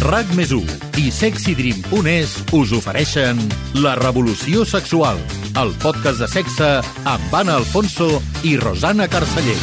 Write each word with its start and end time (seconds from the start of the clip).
RAC 0.00 0.32
més 0.34 0.50
i 0.98 1.10
sexydream.es 1.12 2.32
us 2.56 2.72
ofereixen 2.74 3.38
La 3.84 3.92
revolució 3.98 4.64
sexual, 4.64 5.20
el 5.60 5.74
podcast 5.82 6.24
de 6.24 6.28
sexe 6.32 6.70
amb 7.04 7.36
Anna 7.36 7.58
Alfonso 7.60 8.08
i 8.42 8.56
Rosana 8.58 9.06
Carceller. 9.12 9.58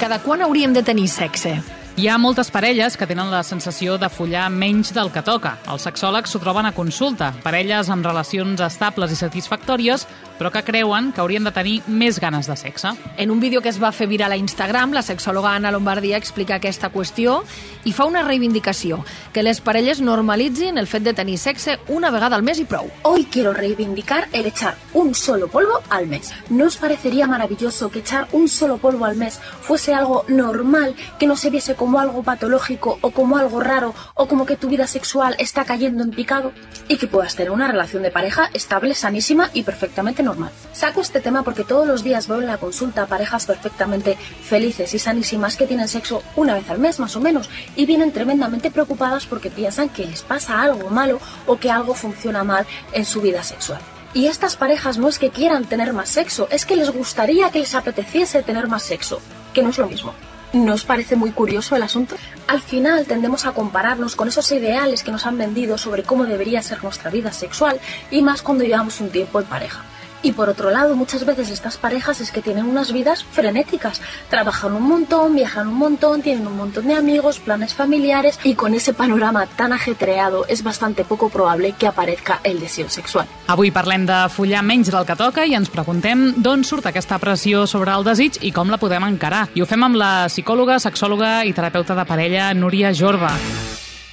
Cada 0.00 0.20
quan 0.24 0.42
hauríem 0.44 0.74
de 0.76 0.82
tenir 0.82 1.08
sexe? 1.08 1.58
Hi 1.94 2.08
ha 2.10 2.16
moltes 2.18 2.48
parelles 2.50 2.96
que 2.98 3.06
tenen 3.06 3.28
la 3.30 3.44
sensació 3.46 3.94
de 4.02 4.08
follar 4.10 4.48
menys 4.50 4.88
del 4.96 5.12
que 5.14 5.20
toca. 5.22 5.52
Els 5.70 5.84
sexòlegs 5.86 6.32
s'ho 6.34 6.40
troben 6.42 6.66
a 6.66 6.72
consulta. 6.74 7.28
Parelles 7.44 7.86
amb 7.86 8.02
relacions 8.02 8.58
estables 8.66 9.12
i 9.14 9.18
satisfactòries, 9.20 10.02
però 10.34 10.50
que 10.50 10.64
creuen 10.66 11.12
que 11.14 11.22
haurien 11.22 11.46
de 11.46 11.52
tenir 11.54 11.76
més 11.86 12.18
ganes 12.18 12.48
de 12.50 12.56
sexe. 12.58 12.90
En 13.16 13.30
un 13.30 13.38
vídeo 13.38 13.62
que 13.62 13.70
es 13.70 13.78
va 13.78 13.92
fer 13.94 14.08
viral 14.10 14.34
a 14.34 14.38
Instagram, 14.40 14.90
la 14.90 15.04
sexòloga 15.06 15.52
Anna 15.54 15.70
Lombardia 15.70 16.18
explica 16.18 16.56
aquesta 16.56 16.90
qüestió 16.90 17.44
i 17.86 17.92
fa 17.94 18.08
una 18.10 18.24
reivindicació, 18.26 18.98
que 19.32 19.46
les 19.46 19.60
parelles 19.62 20.02
normalitzin 20.02 20.82
el 20.82 20.90
fet 20.90 21.06
de 21.06 21.14
tenir 21.14 21.38
sexe 21.38 21.78
una 21.86 22.10
vegada 22.10 22.34
al 22.34 22.42
mes 22.42 22.58
i 22.58 22.66
prou. 22.66 22.90
Hoy 23.04 23.28
quiero 23.30 23.52
reivindicar 23.54 24.26
el 24.32 24.50
echar 24.50 24.74
un 24.94 25.14
solo 25.14 25.46
polvo 25.46 25.78
al 25.90 26.08
mes. 26.08 26.34
¿No 26.50 26.66
os 26.66 26.76
parecería 26.76 27.28
maravilloso 27.28 27.88
que 27.92 28.00
echar 28.00 28.26
un 28.32 28.48
solo 28.48 28.78
polvo 28.78 29.04
al 29.04 29.14
mes 29.14 29.38
fuese 29.60 29.94
algo 29.94 30.24
normal, 30.26 30.96
que 31.20 31.28
no 31.28 31.36
se 31.36 31.50
viese 31.50 31.76
como 31.76 31.83
como 31.84 32.00
algo 32.00 32.22
patológico 32.22 32.98
o 33.02 33.10
como 33.10 33.36
algo 33.36 33.60
raro 33.60 33.94
o 34.14 34.26
como 34.26 34.46
que 34.46 34.56
tu 34.56 34.70
vida 34.70 34.86
sexual 34.86 35.36
está 35.38 35.66
cayendo 35.66 36.02
en 36.02 36.12
picado 36.12 36.50
y 36.88 36.96
que 36.96 37.06
puedas 37.06 37.36
tener 37.36 37.50
una 37.50 37.68
relación 37.68 38.02
de 38.02 38.10
pareja 38.10 38.48
estable, 38.54 38.94
sanísima 38.94 39.50
y 39.52 39.64
perfectamente 39.64 40.22
normal. 40.22 40.50
Saco 40.72 41.02
este 41.02 41.20
tema 41.20 41.42
porque 41.42 41.62
todos 41.62 41.86
los 41.86 42.02
días 42.02 42.26
veo 42.26 42.40
en 42.40 42.46
la 42.46 42.56
consulta 42.56 43.04
parejas 43.04 43.44
perfectamente 43.44 44.16
felices 44.16 44.94
y 44.94 44.98
sanísimas 44.98 45.58
que 45.58 45.66
tienen 45.66 45.86
sexo 45.86 46.22
una 46.36 46.54
vez 46.54 46.70
al 46.70 46.78
mes 46.78 46.98
más 47.00 47.16
o 47.16 47.20
menos 47.20 47.50
y 47.76 47.84
vienen 47.84 48.12
tremendamente 48.12 48.70
preocupadas 48.70 49.26
porque 49.26 49.50
piensan 49.50 49.90
que 49.90 50.06
les 50.06 50.22
pasa 50.22 50.62
algo 50.62 50.88
malo 50.88 51.20
o 51.46 51.58
que 51.58 51.70
algo 51.70 51.92
funciona 51.92 52.44
mal 52.44 52.64
en 52.94 53.04
su 53.04 53.20
vida 53.20 53.42
sexual. 53.42 53.82
Y 54.14 54.28
estas 54.28 54.56
parejas 54.56 54.96
no 54.96 55.08
es 55.10 55.18
que 55.18 55.28
quieran 55.28 55.66
tener 55.66 55.92
más 55.92 56.08
sexo, 56.08 56.48
es 56.50 56.64
que 56.64 56.76
les 56.76 56.88
gustaría 56.88 57.50
que 57.50 57.58
les 57.58 57.74
apeteciese 57.74 58.42
tener 58.42 58.68
más 58.68 58.84
sexo, 58.84 59.20
que 59.52 59.62
no 59.62 59.68
es 59.68 59.76
lo 59.76 59.86
mismo. 59.86 60.14
¿No 60.54 60.74
os 60.74 60.84
parece 60.84 61.16
muy 61.16 61.32
curioso 61.32 61.74
el 61.74 61.82
asunto? 61.82 62.14
Al 62.46 62.60
final 62.60 63.06
tendemos 63.06 63.44
a 63.44 63.50
compararnos 63.50 64.14
con 64.14 64.28
esos 64.28 64.52
ideales 64.52 65.02
que 65.02 65.10
nos 65.10 65.26
han 65.26 65.36
vendido 65.36 65.76
sobre 65.78 66.04
cómo 66.04 66.26
debería 66.26 66.62
ser 66.62 66.84
nuestra 66.84 67.10
vida 67.10 67.32
sexual 67.32 67.80
y 68.12 68.22
más 68.22 68.40
cuando 68.40 68.62
llevamos 68.62 69.00
un 69.00 69.10
tiempo 69.10 69.40
en 69.40 69.46
pareja. 69.46 69.84
Y 70.24 70.32
por 70.32 70.48
otro 70.48 70.70
lado, 70.70 70.96
muchas 70.96 71.26
veces 71.26 71.50
estas 71.50 71.76
parejas 71.76 72.18
es 72.22 72.30
que 72.30 72.40
tienen 72.40 72.64
unas 72.64 72.94
vidas 72.94 73.24
frenéticas. 73.24 74.00
Trabajan 74.30 74.72
un 74.72 74.88
montón, 74.88 75.34
viajan 75.34 75.68
un 75.68 75.74
montón, 75.74 76.22
tienen 76.22 76.46
un 76.46 76.56
montón 76.56 76.88
de 76.88 76.94
amigos, 76.94 77.40
planes 77.40 77.74
familiares 77.74 78.40
y 78.42 78.54
con 78.54 78.72
ese 78.72 78.94
panorama 78.94 79.46
tan 79.46 79.74
ajetreado 79.74 80.46
es 80.48 80.62
bastante 80.62 81.04
poco 81.04 81.28
probable 81.28 81.72
que 81.72 81.86
aparezca 81.86 82.40
el 82.42 82.58
deseo 82.58 82.88
sexual. 82.88 83.28
Avui 83.52 83.68
parlem 83.68 84.06
de 84.08 84.16
follar 84.32 84.64
menys 84.64 84.88
del 84.88 85.04
que 85.04 85.18
toca 85.20 85.44
i 85.44 85.52
ens 85.52 85.68
preguntem 85.68 86.30
d'on 86.40 86.64
surt 86.64 86.88
aquesta 86.88 87.20
pressió 87.20 87.66
sobre 87.68 87.92
el 87.92 88.08
desig 88.08 88.40
i 88.40 88.52
com 88.56 88.72
la 88.72 88.80
podem 88.80 89.04
encarar. 89.04 89.50
I 89.52 89.60
ho 89.60 89.68
fem 89.68 89.84
amb 89.84 90.00
la 90.00 90.30
psicòloga, 90.32 90.80
sexòloga 90.80 91.42
i 91.44 91.52
terapeuta 91.52 91.92
de 92.00 92.08
parella 92.08 92.48
Núria 92.56 92.96
Jorba. 92.96 93.34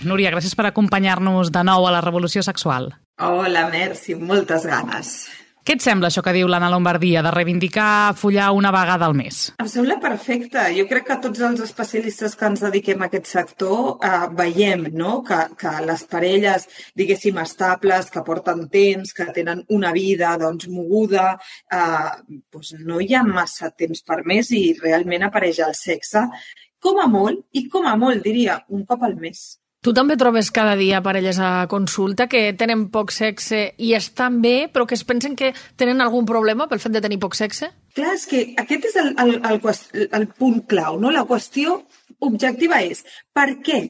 Núria, 0.04 0.36
gràcies 0.36 0.60
per 0.60 0.68
acompanyar-nos 0.68 1.56
de 1.56 1.64
nou 1.64 1.88
a 1.88 1.96
la 1.96 2.04
Revolució 2.04 2.44
Sexual. 2.44 2.92
Hola, 3.22 3.70
merci, 3.72 4.18
moltes 4.20 4.68
ganes. 4.68 5.30
Què 5.62 5.76
et 5.78 5.84
sembla 5.86 6.10
això 6.10 6.24
que 6.26 6.32
diu 6.34 6.48
l'Anna 6.50 6.72
Lombardia, 6.74 7.22
de 7.22 7.32
reivindicar 7.34 8.16
follar 8.18 8.48
una 8.58 8.72
vegada 8.74 9.06
al 9.06 9.14
mes? 9.14 9.42
Em 9.62 9.68
sembla 9.70 10.00
perfecte. 10.02 10.64
Jo 10.74 10.88
crec 10.90 11.06
que 11.12 11.18
tots 11.22 11.44
els 11.46 11.62
especialistes 11.62 12.34
que 12.40 12.50
ens 12.50 12.64
dediquem 12.66 13.04
a 13.04 13.10
aquest 13.12 13.30
sector 13.30 14.02
eh, 14.02 14.24
veiem 14.40 14.88
no? 14.98 15.20
que, 15.28 15.38
que 15.62 15.76
les 15.86 16.06
parelles, 16.10 16.66
diguéssim, 16.98 17.38
estables, 17.46 18.10
que 18.10 18.26
porten 18.26 18.66
temps, 18.74 19.14
que 19.14 19.30
tenen 19.38 19.62
una 19.78 19.94
vida 19.94 20.34
doncs, 20.42 20.66
moguda, 20.74 21.36
eh, 21.70 22.10
doncs 22.50 22.74
no 22.82 22.98
hi 22.98 23.14
ha 23.14 23.22
massa 23.30 23.70
temps 23.70 24.02
per 24.02 24.24
més 24.26 24.50
i 24.58 24.66
realment 24.82 25.30
apareix 25.30 25.62
el 25.62 25.78
sexe 25.78 26.26
com 26.82 26.98
a 26.98 27.06
molt, 27.06 27.46
i 27.54 27.68
com 27.70 27.86
a 27.86 27.94
molt, 28.02 28.26
diria, 28.26 28.64
un 28.74 28.88
cop 28.90 29.06
al 29.06 29.20
mes. 29.22 29.61
Tu 29.82 29.96
també 29.98 30.14
trobes 30.14 30.52
cada 30.54 30.76
dia 30.78 31.00
parelles 31.02 31.40
a 31.42 31.66
consulta 31.66 32.28
que 32.30 32.52
tenen 32.54 32.84
poc 32.94 33.10
sexe 33.16 33.62
i 33.82 33.96
estan 33.98 34.36
bé, 34.44 34.68
però 34.70 34.86
que 34.86 34.94
es 34.94 35.02
pensen 35.10 35.34
que 35.34 35.56
tenen 35.74 36.04
algun 36.06 36.28
problema 36.30 36.68
pel 36.70 36.82
fet 36.84 36.94
de 36.94 37.02
tenir 37.02 37.18
poc 37.24 37.34
sexe? 37.40 37.72
Clar, 37.98 38.12
és 38.14 38.28
que 38.30 38.44
aquest 38.62 38.86
és 38.92 39.00
el, 39.02 39.10
el, 39.24 39.34
el, 39.50 40.06
el 40.20 40.28
punt 40.38 40.62
clau, 40.70 41.00
no? 41.02 41.10
La 41.10 41.26
qüestió 41.26 41.80
objectiva 42.30 42.84
és 42.86 43.02
per 43.34 43.48
què 43.66 43.82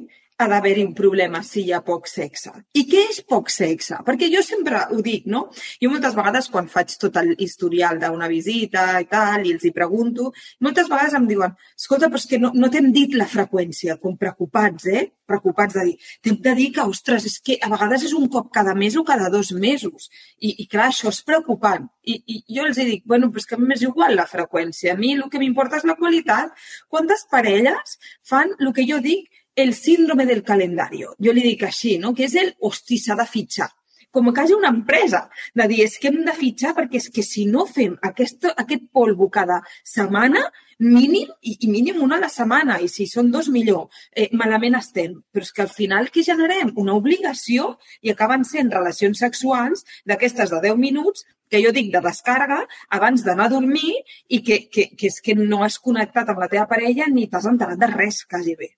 ha 0.41 0.47
d'haver-hi 0.49 0.83
un 0.87 0.93
problema 0.97 1.41
si 1.45 1.63
hi 1.65 1.71
ha 1.73 1.81
poc 1.85 2.09
sexe. 2.09 2.51
I 2.77 2.83
què 2.89 3.05
és 3.11 3.21
poc 3.27 3.51
sexe? 3.53 3.99
Perquè 4.07 4.29
jo 4.33 4.41
sempre 4.45 4.81
ho 4.91 5.01
dic, 5.05 5.27
no? 5.29 5.45
Jo 5.81 5.91
moltes 5.93 6.17
vegades 6.17 6.49
quan 6.53 6.69
faig 6.71 6.95
tot 7.01 7.17
el 7.21 7.33
historial 7.37 7.99
d'una 8.01 8.29
visita 8.31 8.85
i 9.01 9.07
tal, 9.11 9.45
i 9.45 9.55
els 9.55 9.65
hi 9.67 9.73
pregunto, 9.75 10.31
moltes 10.65 10.89
vegades 10.91 11.15
em 11.17 11.27
diuen, 11.29 11.55
escolta, 11.77 12.09
però 12.09 12.21
és 12.21 12.27
que 12.29 12.41
no, 12.41 12.51
no 12.57 12.69
t'hem 12.73 12.91
dit 12.95 13.15
la 13.17 13.29
freqüència, 13.29 13.97
com 14.01 14.17
preocupats, 14.19 14.87
eh? 14.91 15.07
Preocupats 15.31 15.77
de 15.77 15.85
dir, 15.87 15.95
t'hem 16.25 16.37
de 16.43 16.53
dir 16.57 16.69
que, 16.75 16.85
ostres, 16.91 17.25
és 17.29 17.37
que 17.45 17.57
a 17.63 17.69
vegades 17.71 18.03
és 18.09 18.15
un 18.17 18.27
cop 18.31 18.49
cada 18.51 18.73
mes 18.75 18.97
o 18.99 19.05
cada 19.07 19.29
dos 19.31 19.53
mesos. 19.55 20.09
I, 20.39 20.55
i 20.63 20.67
clar, 20.67 20.89
això 20.91 21.11
és 21.13 21.21
preocupant. 21.27 21.87
I, 22.03 22.17
i 22.25 22.39
jo 22.57 22.65
els 22.67 22.79
dic, 22.81 23.05
bueno, 23.07 23.29
però 23.31 23.43
és 23.43 23.47
que 23.47 23.55
a 23.55 23.61
mi 23.61 23.69
m'és 23.69 23.85
igual 23.85 24.17
la 24.17 24.27
freqüència. 24.27 24.95
A 24.95 24.99
mi 24.99 25.13
el 25.15 25.27
que 25.31 25.39
m'importa 25.39 25.79
és 25.79 25.87
la 25.87 25.95
qualitat. 25.99 26.51
Quantes 26.91 27.23
parelles 27.31 27.95
fan 28.27 28.51
el 28.59 28.73
que 28.75 28.87
jo 28.89 28.99
dic 29.03 29.29
el 29.55 29.73
síndrome 29.73 30.25
del 30.25 30.43
calendario. 30.43 31.15
Jo 31.19 31.33
li 31.33 31.43
dic 31.43 31.67
així, 31.67 31.97
no? 31.99 32.13
que 32.15 32.25
és 32.29 32.35
el, 32.39 32.55
hosti, 32.59 32.97
s'ha 32.97 33.17
de 33.19 33.27
fitxar. 33.27 33.69
Com 34.11 34.27
que 34.35 34.41
hagi 34.43 34.51
una 34.53 34.69
empresa 34.73 35.21
de 35.55 35.67
dir, 35.71 35.85
és 35.85 35.93
que 35.97 36.09
hem 36.09 36.17
de 36.27 36.33
fitxar 36.35 36.73
perquè 36.75 36.99
és 36.99 37.07
que 37.15 37.23
si 37.23 37.45
no 37.47 37.63
fem 37.63 37.93
aquest, 38.03 38.49
aquest 38.51 38.89
polvo 38.91 39.29
cada 39.31 39.61
setmana, 39.87 40.41
mínim, 40.81 41.29
i, 41.39 41.53
i 41.63 41.69
mínim 41.71 42.01
una 42.03 42.17
a 42.17 42.23
la 42.25 42.29
setmana, 42.33 42.79
i 42.83 42.89
si 42.91 43.05
són 43.07 43.29
dos 43.31 43.47
millor, 43.53 43.87
eh, 44.11 44.27
malament 44.35 44.75
estem. 44.81 45.13
Però 45.31 45.47
és 45.47 45.53
que 45.55 45.63
al 45.63 45.71
final 45.71 46.09
que 46.11 46.25
generem 46.27 46.73
una 46.83 46.97
obligació 46.99 47.77
i 48.01 48.11
acaben 48.11 48.43
sent 48.43 48.73
relacions 48.73 49.23
sexuals 49.23 49.85
d'aquestes 50.03 50.51
de 50.51 50.59
10 50.67 50.81
minuts 50.81 51.23
que 51.51 51.63
jo 51.63 51.71
dic 51.75 51.91
de 51.95 52.03
descàrrega 52.03 52.59
abans 52.97 53.23
d'anar 53.23 53.47
a 53.47 53.55
dormir 53.55 53.95
i 54.27 54.41
que, 54.43 54.65
que, 54.71 54.89
que 54.97 55.07
és 55.07 55.23
que 55.23 55.35
no 55.39 55.63
has 55.63 55.79
connectat 55.79 56.31
amb 56.31 56.43
la 56.43 56.51
teva 56.51 56.67
parella 56.67 57.07
ni 57.11 57.29
t'has 57.31 57.47
enterat 57.47 57.79
de 57.79 57.91
res, 57.95 58.23
quasi 58.27 58.59
bé. 58.59 58.73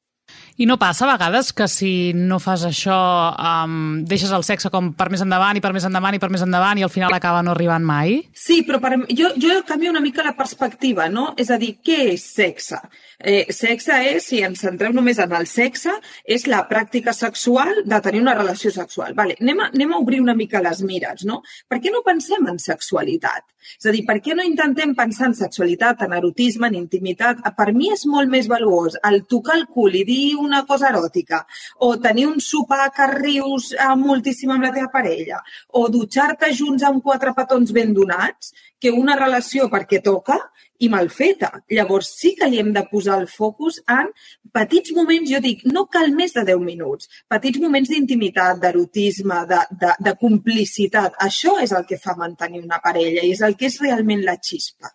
I 0.58 0.68
no 0.69 0.78
passa 0.78 1.08
a 1.08 1.14
vegades 1.16 1.50
que 1.58 1.66
si 1.72 2.14
no 2.14 2.38
fas 2.38 2.62
això 2.68 2.97
um, 3.34 4.03
deixes 4.06 4.30
el 4.36 4.44
sexe 4.46 4.69
com 4.74 4.91
per 4.94 5.08
més 5.09 5.24
endavant 5.25 5.58
i 5.58 5.64
per 5.64 5.72
més 5.74 5.88
endavant 5.88 6.14
i 6.14 6.22
per 6.22 6.30
més 6.30 6.44
endavant 6.46 6.78
i 6.78 6.86
al 6.86 6.91
final 6.94 7.16
acaba 7.16 7.41
no 7.41 7.56
arribant 7.56 7.86
mai? 7.86 8.19
Sí, 8.38 8.59
però 8.68 8.78
per, 8.84 8.91
jo, 9.09 9.31
jo 9.41 9.58
canvio 9.66 9.90
una 9.90 10.03
mica 10.03 10.25
la 10.25 10.36
perspectiva, 10.38 11.08
no? 11.09 11.31
És 11.41 11.50
a 11.50 11.58
dir, 11.58 11.74
què 11.81 11.97
és 12.12 12.28
sexe? 12.36 12.78
Eh, 13.18 13.47
sexe 13.56 13.97
és, 14.12 14.28
si 14.30 14.44
ens 14.46 14.62
centrem 14.62 14.94
només 14.94 15.18
en 15.24 15.34
el 15.34 15.47
sexe, 15.50 15.96
és 16.24 16.46
la 16.52 16.62
pràctica 16.70 17.16
sexual 17.18 17.81
de 17.90 18.02
tenir 18.06 18.22
una 18.22 18.38
relació 18.38 18.70
sexual. 18.75 19.18
Vale, 19.18 19.40
anem, 19.41 19.64
a, 19.64 19.72
anem 19.74 19.94
a 19.94 20.02
obrir 20.03 20.22
una 20.22 20.38
mica 20.38 20.62
les 20.62 20.84
mires, 20.85 21.25
no? 21.25 21.41
Per 21.72 21.81
què 21.81 21.94
no 21.94 22.03
pensem 22.06 22.46
en 22.52 22.62
sexualitat? 22.62 23.47
És 23.80 23.88
a 23.88 23.94
dir, 23.96 24.03
per 24.06 24.20
què 24.22 24.35
no 24.35 24.44
intentem 24.46 24.94
pensar 24.97 25.30
en 25.30 25.38
sexualitat, 25.40 26.03
en 26.03 26.14
erotisme, 26.18 26.68
en 26.68 26.78
intimitat? 26.81 27.41
Per 27.58 27.70
mi 27.74 27.90
és 27.94 28.06
molt 28.12 28.30
més 28.30 28.50
valuós 28.52 29.00
el 29.08 29.24
tocar 29.31 29.56
el 29.58 29.66
cul 29.72 29.96
i 29.96 30.03
dir 30.08 30.34
una 30.44 30.64
cosa 30.70 30.90
eròtica, 30.92 31.44
o 31.80 31.94
tenir 32.04 32.28
un 32.30 32.40
sopar 32.44 32.90
que 32.96 33.08
rius 33.14 33.72
eh, 33.74 33.90
moltíssim 34.00 34.52
amb 34.53 34.67
la 34.67 34.73
teva 34.76 34.91
parella, 34.94 35.41
o 35.79 35.88
dutxar-te 35.94 36.52
junts 36.53 36.85
amb 36.88 37.03
quatre 37.03 37.34
petons 37.38 37.73
ben 37.76 37.94
donats, 37.96 38.53
que 38.79 38.91
una 38.91 39.16
relació 39.16 39.70
perquè 39.72 40.02
toca 40.03 40.38
i 40.84 40.90
mal 40.91 41.09
feta. 41.09 41.50
Llavors 41.72 42.09
sí 42.20 42.34
que 42.40 42.50
li 42.52 42.59
hem 42.59 42.73
de 42.76 42.84
posar 42.91 43.20
el 43.22 43.29
focus 43.32 43.79
en 43.97 44.09
petits 44.58 44.91
moments, 44.97 45.29
jo 45.32 45.40
dic, 45.44 45.64
no 45.76 45.85
cal 45.94 46.12
més 46.17 46.35
de 46.35 46.44
10 46.50 46.66
minuts, 46.66 47.09
petits 47.32 47.62
moments 47.64 47.94
d'intimitat, 47.94 48.59
d'erotisme, 48.64 49.44
de, 49.50 49.62
de, 49.85 49.94
de 50.09 50.16
complicitat. 50.26 51.16
Això 51.28 51.56
és 51.64 51.76
el 51.78 51.88
que 51.90 52.02
fa 52.02 52.17
mantenir 52.20 52.64
una 52.66 52.82
parella 52.84 53.23
i 53.23 53.32
és 53.38 53.46
el 53.47 53.56
que 53.59 53.72
és 53.72 53.79
realment 53.85 54.26
la 54.28 54.38
xispa. 54.50 54.91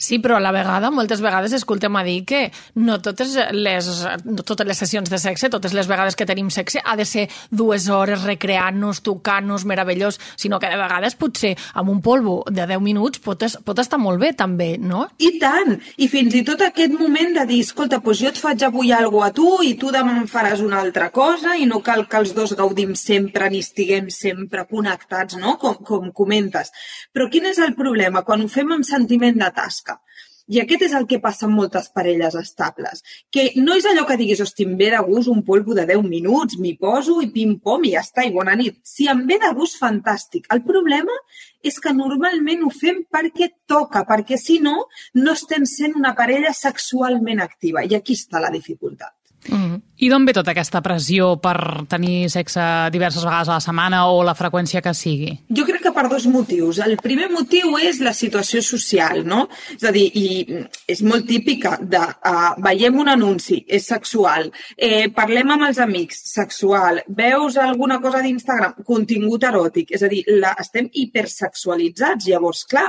Sí, 0.00 0.18
però 0.18 0.38
a 0.38 0.40
la 0.40 0.50
vegada, 0.50 0.88
moltes 0.90 1.20
vegades 1.20 1.52
escoltem 1.52 1.96
a 2.00 2.02
dir 2.06 2.22
que 2.24 2.46
no 2.80 2.96
totes 3.04 3.34
les, 3.52 3.88
no 4.24 4.44
totes 4.48 4.66
les 4.66 4.78
sessions 4.80 5.10
de 5.12 5.18
sexe, 5.20 5.50
totes 5.52 5.74
les 5.76 5.88
vegades 5.90 6.16
que 6.16 6.24
tenim 6.24 6.48
sexe, 6.48 6.80
ha 6.80 6.96
de 6.96 7.04
ser 7.04 7.26
dues 7.52 7.90
hores 7.92 8.24
recreant-nos, 8.24 9.02
tocant-nos, 9.04 9.66
meravellós, 9.68 10.16
sinó 10.40 10.58
que 10.58 10.70
de 10.72 10.78
vegades 10.80 11.18
potser 11.20 11.52
amb 11.74 11.92
un 11.92 12.00
polvo 12.00 12.38
de 12.48 12.64
10 12.64 12.80
minuts 12.80 13.20
pot, 13.20 13.44
es, 13.44 13.58
pot 13.60 13.78
estar 13.82 14.00
molt 14.00 14.22
bé 14.22 14.32
també, 14.32 14.70
no? 14.80 15.04
I 15.20 15.34
tant! 15.42 15.76
I 16.00 16.08
fins 16.08 16.38
i 16.38 16.42
tot 16.48 16.64
aquest 16.64 16.96
moment 16.96 17.36
de 17.36 17.44
dir, 17.52 17.60
escolta, 17.66 18.00
doncs 18.00 18.24
jo 18.24 18.32
et 18.32 18.40
faig 18.40 18.64
avui 18.64 18.94
alguna 18.96 19.28
a 19.28 19.34
tu 19.36 19.50
i 19.66 19.74
tu 19.76 19.92
demà 19.92 20.16
em 20.16 20.26
faràs 20.30 20.62
una 20.64 20.80
altra 20.80 21.10
cosa 21.12 21.58
i 21.60 21.66
no 21.68 21.82
cal 21.84 22.06
que 22.08 22.22
els 22.22 22.32
dos 22.32 22.54
gaudim 22.56 22.94
sempre 22.96 23.50
ni 23.52 23.60
estiguem 23.60 24.08
sempre 24.14 24.64
connectats, 24.70 25.36
no? 25.36 25.58
Com, 25.60 25.76
com 25.84 26.08
comentes. 26.16 26.72
Però 27.12 27.28
quin 27.28 27.50
és 27.52 27.60
el 27.60 27.76
problema? 27.76 28.24
Quan 28.24 28.40
ho 28.40 28.48
fem 28.48 28.72
amb 28.72 28.88
sentiment 28.88 29.36
de 29.36 29.50
tasca, 29.54 29.89
fantàstica. 29.90 30.28
I 30.50 30.58
aquest 30.58 30.82
és 30.82 30.94
el 30.98 31.04
que 31.06 31.20
passa 31.22 31.44
amb 31.46 31.54
moltes 31.54 31.84
parelles 31.94 32.34
estables, 32.34 33.04
que 33.30 33.52
no 33.62 33.76
és 33.78 33.84
allò 33.86 34.02
que 34.08 34.16
diguis, 34.18 34.40
hosti, 34.42 34.64
em 34.66 34.72
ve 34.80 34.88
de 34.90 34.98
gust 35.06 35.30
un 35.30 35.44
polvo 35.46 35.76
de 35.78 35.84
10 35.86 36.02
minuts, 36.02 36.56
m'hi 36.58 36.72
poso 36.74 37.20
i 37.22 37.28
pim-pom 37.30 37.86
i 37.86 37.92
ja 37.92 38.02
està, 38.02 38.24
i 38.26 38.32
bona 38.34 38.56
nit. 38.58 38.80
Si 38.82 39.06
em 39.06 39.22
ve 39.28 39.38
de 39.38 39.52
gust, 39.54 39.78
fantàstic. 39.78 40.48
El 40.50 40.64
problema 40.66 41.14
és 41.62 41.78
que 41.78 41.94
normalment 41.94 42.66
ho 42.66 42.72
fem 42.74 43.04
perquè 43.06 43.52
toca, 43.70 44.02
perquè 44.08 44.40
si 44.42 44.58
no, 44.58 44.88
no 45.14 45.38
estem 45.38 45.68
sent 45.70 45.94
una 45.94 46.16
parella 46.18 46.50
sexualment 46.50 47.46
activa. 47.46 47.86
I 47.86 47.94
aquí 47.94 48.18
està 48.18 48.42
la 48.42 48.50
dificultat. 48.50 49.14
Mm. 49.48 49.78
I 50.00 50.08
d'on 50.08 50.24
ve 50.28 50.34
tota 50.36 50.52
aquesta 50.52 50.82
pressió 50.84 51.30
per 51.40 51.84
tenir 51.88 52.28
sexe 52.32 52.62
diverses 52.92 53.24
vegades 53.24 53.48
a 53.48 53.56
la 53.56 53.64
setmana 53.64 54.02
o 54.12 54.20
la 54.24 54.34
freqüència 54.36 54.82
que 54.84 54.92
sigui? 54.96 55.30
Jo 55.56 55.64
crec 55.68 55.82
que 55.86 55.92
per 55.96 56.06
dos 56.12 56.26
motius. 56.28 56.80
El 56.84 56.98
primer 57.00 57.30
motiu 57.32 57.76
és 57.80 58.00
la 58.04 58.12
situació 58.16 58.60
social, 58.64 59.22
no? 59.28 59.46
És 59.76 59.86
a 59.88 59.92
dir, 59.96 60.06
i 60.16 60.60
és 60.88 61.02
molt 61.06 61.28
típica 61.28 61.76
de 61.80 62.00
uh, 62.00 62.52
veiem 62.64 63.00
un 63.00 63.12
anunci, 63.12 63.62
és 63.68 63.88
sexual, 63.88 64.50
eh, 64.76 65.08
parlem 65.16 65.56
amb 65.56 65.68
els 65.70 65.80
amics, 65.80 66.20
sexual, 66.34 67.02
veus 67.08 67.56
alguna 67.60 68.00
cosa 68.00 68.22
d'Instagram, 68.24 68.80
contingut 68.84 69.44
eròtic, 69.48 69.94
és 69.96 70.04
a 70.04 70.12
dir, 70.12 70.22
la, 70.40 70.54
estem 70.60 70.88
hipersexualitzats. 70.92 72.28
Llavors, 72.28 72.64
clar, 72.68 72.88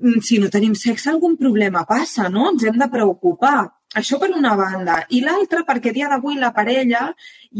mm, 0.00 0.20
si 0.24 0.40
no 0.40 0.52
tenim 0.52 0.76
sexe, 0.76 1.10
algun 1.10 1.36
problema 1.40 1.84
passa, 1.88 2.28
no? 2.28 2.48
Ens 2.52 2.64
hem 2.64 2.78
de 2.80 2.88
preocupar 2.92 3.77
això 3.94 4.18
per 4.20 4.28
una 4.36 4.54
banda. 4.56 4.98
I 5.16 5.22
l'altra 5.24 5.62
perquè 5.64 5.90
a 5.90 5.96
dia 5.96 6.08
d'avui 6.10 6.36
la 6.36 6.52
parella 6.52 7.06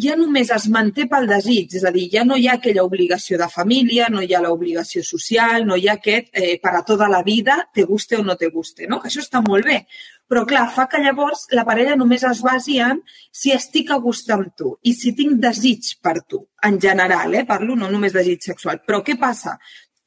ja 0.02 0.16
només 0.16 0.50
es 0.52 0.66
manté 0.68 1.06
pel 1.08 1.26
desig, 1.30 1.72
és 1.78 1.86
a 1.88 1.92
dir, 1.94 2.08
ja 2.12 2.24
no 2.24 2.36
hi 2.36 2.48
ha 2.48 2.58
aquella 2.58 2.84
obligació 2.84 3.38
de 3.40 3.48
família, 3.48 4.10
no 4.12 4.20
hi 4.20 4.34
ha 4.34 4.42
l'obligació 4.44 5.02
social, 5.02 5.64
no 5.64 5.76
hi 5.76 5.88
ha 5.88 5.96
aquest 5.96 6.28
eh, 6.32 6.58
per 6.60 6.74
a 6.76 6.84
tota 6.84 7.08
la 7.08 7.22
vida, 7.22 7.62
te 7.72 7.86
guste 7.88 8.18
o 8.18 8.22
no 8.24 8.36
te 8.36 8.50
guste, 8.52 8.86
no? 8.86 9.00
Que 9.00 9.08
això 9.08 9.24
està 9.24 9.40
molt 9.46 9.64
bé. 9.64 9.84
Però, 10.28 10.44
clar, 10.44 10.66
fa 10.68 10.84
que 10.92 11.00
llavors 11.00 11.46
la 11.56 11.64
parella 11.64 11.96
només 11.96 12.22
es 12.28 12.42
basi 12.44 12.76
en 12.84 13.00
si 13.32 13.54
estic 13.54 13.90
a 13.90 13.96
gust 13.96 14.28
amb 14.30 14.52
tu 14.52 14.74
i 14.84 14.92
si 14.92 15.14
tinc 15.16 15.38
desig 15.40 15.94
per 16.04 16.18
tu, 16.28 16.42
en 16.68 16.76
general, 16.78 17.32
eh? 17.34 17.46
Parlo 17.48 17.74
no 17.74 17.88
només 17.88 18.12
desig 18.12 18.44
sexual. 18.44 18.82
Però 18.84 19.00
què 19.06 19.16
passa? 19.16 19.56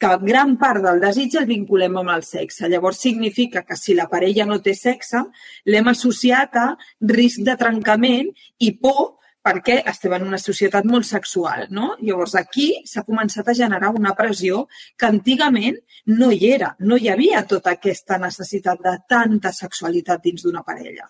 Que 0.02 0.12
gran 0.26 0.56
part 0.58 0.82
del 0.82 1.00
desig 1.04 1.38
el 1.38 1.48
vinculem 1.50 2.00
amb 2.02 2.14
el 2.16 2.24
sexe. 2.26 2.70
Llavors 2.70 3.02
significa 3.06 3.62
que 3.68 3.78
si 3.78 3.94
la 3.98 4.08
parella 4.10 4.48
no 4.50 4.62
té 4.66 4.74
sexe, 4.78 5.22
l'hem 5.70 5.92
associat 5.92 6.58
a 6.58 6.68
risc 7.14 7.44
de 7.46 7.58
trencament 7.60 8.32
i 8.66 8.72
por 8.82 9.20
perquè 9.42 9.80
estem 9.90 10.14
en 10.18 10.26
una 10.28 10.38
societat 10.42 10.86
molt 10.86 11.08
sexual, 11.08 11.66
no? 11.74 11.96
Llavors 12.02 12.36
aquí 12.38 12.68
s'ha 12.86 13.06
començat 13.06 13.48
a 13.48 13.58
generar 13.58 13.90
una 13.98 14.14
pressió 14.18 14.68
que 14.98 15.10
antigament 15.10 15.80
no 16.14 16.30
hi 16.32 16.52
era, 16.52 16.76
no 16.80 16.98
hi 16.98 17.10
havia 17.10 17.42
tota 17.50 17.74
aquesta 17.74 18.20
necessitat 18.22 18.84
de 18.86 18.98
tanta 19.10 19.54
sexualitat 19.54 20.22
dins 20.26 20.46
d'una 20.46 20.62
parella. 20.66 21.10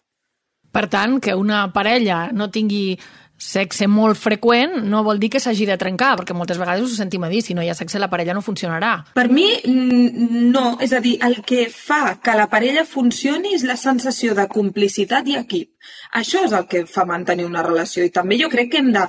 Per 0.71 0.85
tant, 0.88 1.17
que 1.19 1.35
una 1.35 1.65
parella 1.75 2.29
no 2.31 2.47
tingui 2.47 2.95
sexe 3.41 3.88
molt 3.89 4.19
freqüent 4.21 4.77
no 4.85 5.01
vol 5.03 5.19
dir 5.21 5.31
que 5.33 5.41
s'hagi 5.41 5.65
de 5.65 5.77
trencar, 5.81 6.13
perquè 6.19 6.35
moltes 6.38 6.59
vegades 6.61 6.85
ho 6.85 6.93
sentim 6.93 7.25
a 7.25 7.31
dir, 7.31 7.41
si 7.41 7.55
no 7.57 7.63
hi 7.65 7.71
ha 7.71 7.77
sexe 7.77 7.99
la 7.99 8.09
parella 8.11 8.35
no 8.38 8.45
funcionarà. 8.45 8.93
Per 9.17 9.27
mi, 9.33 9.47
no. 9.65 10.77
És 10.81 10.93
a 10.93 11.01
dir, 11.01 11.17
el 11.25 11.41
que 11.47 11.65
fa 11.73 12.17
que 12.21 12.38
la 12.38 12.47
parella 12.51 12.85
funcioni 12.85 13.55
és 13.57 13.65
la 13.67 13.77
sensació 13.79 14.38
de 14.38 14.47
complicitat 14.51 15.27
i 15.27 15.39
equip. 15.41 15.71
Això 16.17 16.45
és 16.45 16.53
el 16.53 16.67
que 16.69 16.85
fa 16.85 17.07
mantenir 17.09 17.47
una 17.49 17.65
relació 17.65 18.05
i 18.05 18.13
també 18.13 18.38
jo 18.38 18.49
crec 18.51 18.71
que 18.71 18.81
hem 18.83 18.91
de 18.93 19.07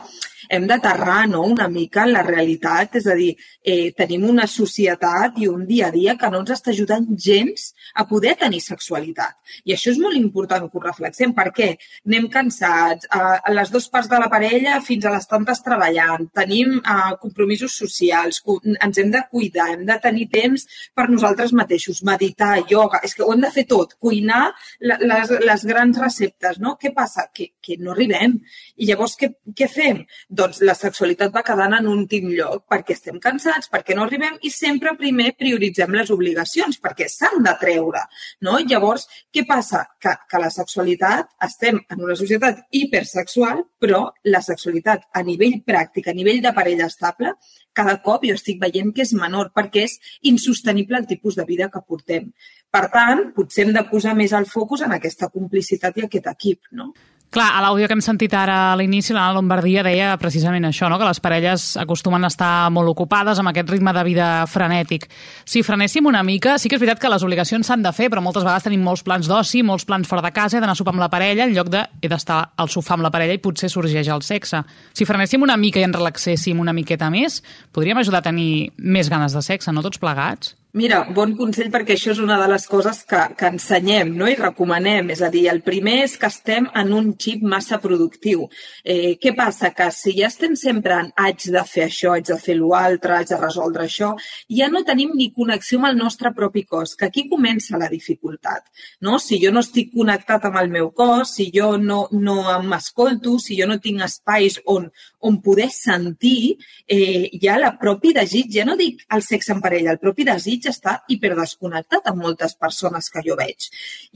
hem 0.53 0.67
d'aterrar 0.69 1.27
no, 1.31 1.43
una 1.49 1.69
mica 1.73 2.05
en 2.05 2.13
la 2.13 2.23
realitat, 2.27 2.99
és 3.01 3.07
a 3.09 3.15
dir, 3.17 3.31
eh, 3.65 3.93
tenim 3.97 4.27
una 4.29 4.47
societat 4.51 5.39
i 5.41 5.49
un 5.49 5.65
dia 5.67 5.89
a 5.89 5.95
dia 5.95 6.17
que 6.21 6.29
no 6.33 6.43
ens 6.43 6.53
està 6.53 6.73
ajudant 6.73 7.07
gens 7.17 7.71
a 7.95 8.05
poder 8.09 8.35
tenir 8.41 8.61
sexualitat. 8.61 9.39
I 9.65 9.73
això 9.77 9.93
és 9.95 10.01
molt 10.03 10.19
important 10.19 10.67
que 10.69 10.79
ho 10.79 10.83
reflexem, 10.85 11.33
perquè 11.37 11.71
anem 12.07 12.29
cansats, 12.33 13.09
a, 13.11 13.39
a 13.41 13.55
les 13.55 13.73
dues 13.73 13.89
parts 13.93 14.11
de 14.13 14.21
la 14.21 14.29
parella 14.33 14.81
fins 14.85 15.07
a 15.07 15.15
les 15.15 15.29
tantes 15.31 15.65
treballant, 15.65 16.29
tenim 16.37 16.77
eh, 16.81 17.15
compromisos 17.23 17.79
socials, 17.85 18.43
ens 18.75 19.01
hem 19.01 19.11
de 19.15 19.25
cuidar, 19.31 19.71
hem 19.73 19.87
de 19.89 19.99
tenir 20.05 20.29
temps 20.33 20.67
per 20.95 21.09
nosaltres 21.09 21.57
mateixos, 21.57 22.03
meditar, 22.05 22.59
ioga, 22.69 23.01
és 23.05 23.17
que 23.17 23.25
ho 23.25 23.33
hem 23.33 23.41
de 23.47 23.53
fer 23.55 23.65
tot, 23.73 23.97
cuinar 23.97 24.45
les, 24.81 25.33
les 25.49 25.67
grans 25.73 26.05
receptes, 26.05 26.61
no? 26.61 26.77
Què 26.77 26.93
passa? 26.93 27.31
Que, 27.33 27.55
que 27.63 27.81
no 27.81 27.97
arribem. 27.97 28.37
I 28.77 28.93
llavors 28.93 29.17
què, 29.17 29.33
què 29.57 29.69
fem? 29.71 30.05
doncs 30.29 30.42
la 30.67 30.75
sexualitat 30.79 31.33
va 31.35 31.43
quedant 31.47 31.77
en 31.77 31.89
últim 31.91 32.29
lloc 32.33 32.65
perquè 32.71 32.97
estem 32.97 33.19
cansats, 33.23 33.71
perquè 33.73 33.97
no 33.97 34.05
arribem 34.07 34.39
i 34.43 34.51
sempre 34.51 34.95
primer 34.99 35.33
prioritzem 35.39 35.95
les 35.97 36.11
obligacions 36.15 36.79
perquè 36.83 37.09
s'han 37.11 37.43
de 37.45 37.55
treure. 37.61 38.03
No? 38.47 38.59
Llavors, 38.59 39.07
què 39.33 39.47
passa? 39.49 39.85
Que, 40.01 40.15
que 40.29 40.41
la 40.43 40.51
sexualitat, 40.55 41.33
estem 41.49 41.81
en 41.83 42.05
una 42.05 42.17
societat 42.19 42.65
hipersexual, 42.71 43.65
però 43.83 44.05
la 44.31 44.43
sexualitat 44.45 45.09
a 45.13 45.23
nivell 45.27 45.61
pràctic, 45.67 46.09
a 46.09 46.17
nivell 46.17 46.43
de 46.45 46.55
parella 46.57 46.89
estable, 46.91 47.35
cada 47.73 47.99
cop 48.05 48.27
jo 48.29 48.35
estic 48.37 48.61
veient 48.61 48.93
que 48.93 49.05
és 49.07 49.15
menor 49.17 49.53
perquè 49.57 49.87
és 49.87 49.97
insostenible 50.29 50.99
el 51.01 51.09
tipus 51.09 51.39
de 51.39 51.47
vida 51.49 51.71
que 51.73 51.81
portem. 51.87 52.29
Per 52.73 52.85
tant, 52.93 53.31
potser 53.37 53.67
hem 53.67 53.73
de 53.77 53.85
posar 53.89 54.15
més 54.19 54.33
el 54.37 54.47
focus 54.49 54.85
en 54.87 54.95
aquesta 54.97 55.29
complicitat 55.33 55.99
i 55.99 56.07
aquest 56.07 56.29
equip, 56.33 56.69
no? 56.73 56.93
Clar, 57.33 57.47
a 57.57 57.63
l'àudio 57.65 57.87
que 57.89 57.95
hem 57.97 58.03
sentit 58.05 58.35
ara 58.37 58.55
a 58.69 58.73
l'inici, 58.77 59.15
l'Anna 59.17 59.39
Lombardia 59.39 59.81
deia 59.87 60.11
precisament 60.21 60.67
això, 60.69 60.91
no? 60.93 60.99
que 61.01 61.07
les 61.09 61.21
parelles 61.25 61.63
acostumen 61.81 62.27
a 62.27 62.29
estar 62.29 62.69
molt 62.69 62.93
ocupades 62.93 63.41
amb 63.41 63.49
aquest 63.49 63.73
ritme 63.73 63.95
de 63.97 64.03
vida 64.05 64.27
frenètic. 64.53 65.07
Si 65.49 65.63
frenéssim 65.65 66.11
una 66.11 66.21
mica, 66.29 66.59
sí 66.61 66.69
que 66.69 66.77
és 66.77 66.83
veritat 66.83 67.01
que 67.01 67.09
les 67.09 67.25
obligacions 67.25 67.65
s'han 67.65 67.87
de 67.87 67.95
fer, 67.97 68.11
però 68.13 68.21
moltes 68.21 68.45
vegades 68.45 68.69
tenim 68.69 68.85
molts 68.85 69.01
plans 69.09 69.33
d'oci, 69.33 69.65
molts 69.65 69.89
plans 69.89 70.13
fora 70.13 70.27
de 70.29 70.35
casa, 70.37 70.59
he 70.59 70.61
d'anar 70.61 70.77
a 70.77 70.83
sopar 70.83 70.93
amb 70.93 71.07
la 71.07 71.09
parella, 71.09 71.49
en 71.49 71.57
lloc 71.57 71.73
de 71.73 71.87
he 72.05 72.13
d'estar 72.13 72.43
al 72.53 72.69
sofà 72.69 72.99
amb 72.99 73.09
la 73.09 73.15
parella 73.17 73.41
i 73.41 73.41
potser 73.41 73.73
sorgeix 73.73 74.13
el 74.13 74.29
sexe. 74.29 74.61
Si 74.93 75.09
frenéssim 75.09 75.41
una 75.41 75.57
mica 75.57 75.81
i 75.81 75.89
ens 75.89 75.97
relaxéssim 75.97 76.61
una 76.61 76.77
miqueta 76.77 77.09
més, 77.09 77.41
podríem 77.73 78.05
ajudar 78.05 78.21
a 78.21 78.29
tenir 78.29 78.75
més 78.77 79.09
ganes 79.09 79.33
de 79.33 79.41
sexe, 79.41 79.73
no 79.73 79.81
tots 79.81 80.05
plegats? 80.05 80.59
Mira, 80.73 81.03
bon 81.13 81.35
consell 81.37 81.69
perquè 81.69 81.93
això 81.99 82.15
és 82.15 82.21
una 82.25 82.39
de 82.41 82.47
les 82.49 82.65
coses 82.65 83.03
que, 83.05 83.19
que 83.37 83.49
ensenyem 83.53 84.15
no? 84.17 84.25
i 84.31 84.39
recomanem. 84.39 85.11
És 85.13 85.21
a 85.21 85.29
dir, 85.29 85.43
el 85.51 85.61
primer 85.67 85.99
és 86.07 86.15
que 86.17 86.31
estem 86.33 86.65
en 86.81 86.95
un 86.97 87.11
xip 87.21 87.43
massa 87.45 87.77
productiu. 87.83 88.47
Eh, 88.81 89.19
què 89.21 89.35
passa? 89.37 89.75
Que 89.77 89.91
si 89.93 90.15
ja 90.17 90.31
estem 90.33 90.57
sempre 90.57 90.97
en 90.97 91.11
haig 91.21 91.45
de 91.53 91.65
fer 91.69 91.85
això, 91.91 92.15
haig 92.15 92.25
de 92.31 92.39
fer 92.41 92.57
l'altre, 92.57 93.19
haig 93.19 93.29
de 93.35 93.41
resoldre 93.43 93.85
això, 93.85 94.15
ja 94.49 94.71
no 94.73 94.81
tenim 94.89 95.13
ni 95.19 95.29
connexió 95.37 95.77
amb 95.77 95.91
el 95.91 96.01
nostre 96.01 96.33
propi 96.33 96.65
cos, 96.65 96.97
que 96.97 97.11
aquí 97.11 97.27
comença 97.29 97.77
la 97.77 97.93
dificultat. 97.93 98.65
No? 99.05 99.21
Si 99.21 99.43
jo 99.45 99.53
no 99.53 99.61
estic 99.61 99.93
connectat 99.93 100.49
amb 100.49 100.57
el 100.63 100.73
meu 100.73 100.89
cos, 100.97 101.35
si 101.37 101.51
jo 101.53 101.75
no, 101.77 102.07
no 102.17 102.39
m'escolto, 102.65 103.37
si 103.45 103.61
jo 103.61 103.69
no 103.69 103.77
tinc 103.77 104.01
espais 104.09 104.57
on, 104.65 104.89
on 105.23 105.41
poder 105.43 105.71
sentir, 105.71 106.59
eh, 106.87 107.31
ja 107.43 107.59
la 107.59 107.73
propi 107.79 108.13
desig, 108.17 108.51
ja 108.53 108.65
no 108.69 108.77
dic 108.77 109.05
el 109.15 109.23
sexe 109.23 109.53
en 109.55 109.61
parella, 109.65 109.95
el 109.95 110.01
propi 110.03 110.27
desig 110.29 110.69
està 110.71 110.99
hiperdesconnectat 111.09 112.09
amb 112.11 112.23
moltes 112.23 112.57
persones 112.59 113.11
que 113.11 113.23
jo 113.27 113.37
veig. 113.39 113.69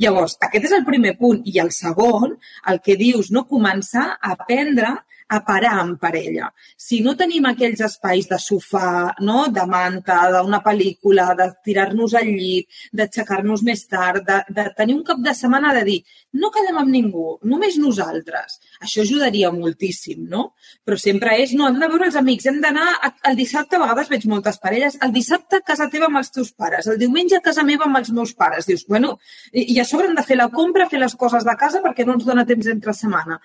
Llavors, 0.02 0.36
aquest 0.40 0.70
és 0.70 0.76
el 0.76 0.86
primer 0.86 1.16
punt. 1.18 1.42
I 1.46 1.60
el 1.62 1.70
segon, 1.72 2.36
el 2.70 2.80
que 2.84 2.96
dius, 2.96 3.30
no 3.30 3.46
començar 3.46 4.08
a 4.16 4.34
aprendre 4.34 4.96
a 5.28 5.40
parar 5.44 5.80
en 5.82 5.96
parella. 5.98 6.52
Si 6.78 7.00
no 7.02 7.16
tenim 7.18 7.46
aquells 7.48 7.80
espais 7.86 8.28
de 8.30 8.38
sofà, 8.38 9.14
no? 9.26 9.46
de 9.50 9.64
manta, 9.66 10.18
d'una 10.34 10.60
pel·lícula, 10.62 11.32
de 11.38 11.48
tirar-nos 11.66 12.14
al 12.14 12.30
llit, 12.30 12.68
d'aixecar-nos 12.92 13.64
més 13.66 13.86
tard, 13.90 14.22
de, 14.26 14.38
de 14.54 14.68
tenir 14.78 14.94
un 14.98 15.04
cap 15.06 15.18
de 15.22 15.34
setmana 15.34 15.72
de 15.74 15.82
dir 15.88 15.98
no 16.36 16.50
quedem 16.52 16.76
amb 16.78 16.92
ningú, 16.92 17.26
només 17.48 17.78
nosaltres. 17.80 18.58
Això 18.82 19.02
ajudaria 19.02 19.50
moltíssim, 19.54 20.26
no? 20.30 20.50
Però 20.86 20.98
sempre 21.00 21.36
és, 21.42 21.54
no, 21.56 21.68
hem 21.68 21.80
de 21.80 21.88
veure 21.90 22.08
els 22.10 22.18
amics, 22.20 22.48
hem 22.50 22.60
d'anar 22.62 22.86
el 23.30 23.38
dissabte, 23.38 23.78
a 23.78 23.82
vegades 23.82 24.10
veig 24.12 24.26
moltes 24.30 24.60
parelles, 24.62 24.98
el 25.02 25.14
dissabte 25.16 25.60
a 25.60 25.66
casa 25.66 25.88
teva 25.92 26.10
amb 26.10 26.20
els 26.20 26.30
teus 26.34 26.52
pares, 26.52 26.90
el 26.92 27.00
diumenge 27.00 27.38
a 27.38 27.44
casa 27.44 27.64
meva 27.66 27.88
amb 27.88 28.02
els 28.02 28.12
meus 28.12 28.34
pares. 28.36 28.68
Dius, 28.68 28.84
bueno, 28.90 29.16
i 29.52 29.78
a 29.80 29.86
sobre 29.88 30.10
hem 30.10 30.18
de 30.18 30.26
fer 30.26 30.38
la 30.38 30.50
compra, 30.52 30.90
fer 30.92 31.00
les 31.02 31.16
coses 31.16 31.46
de 31.46 31.56
casa 31.58 31.82
perquè 31.84 32.06
no 32.06 32.18
ens 32.18 32.28
dona 32.28 32.46
temps 32.46 32.68
entre 32.72 32.94
setmana. 32.96 33.40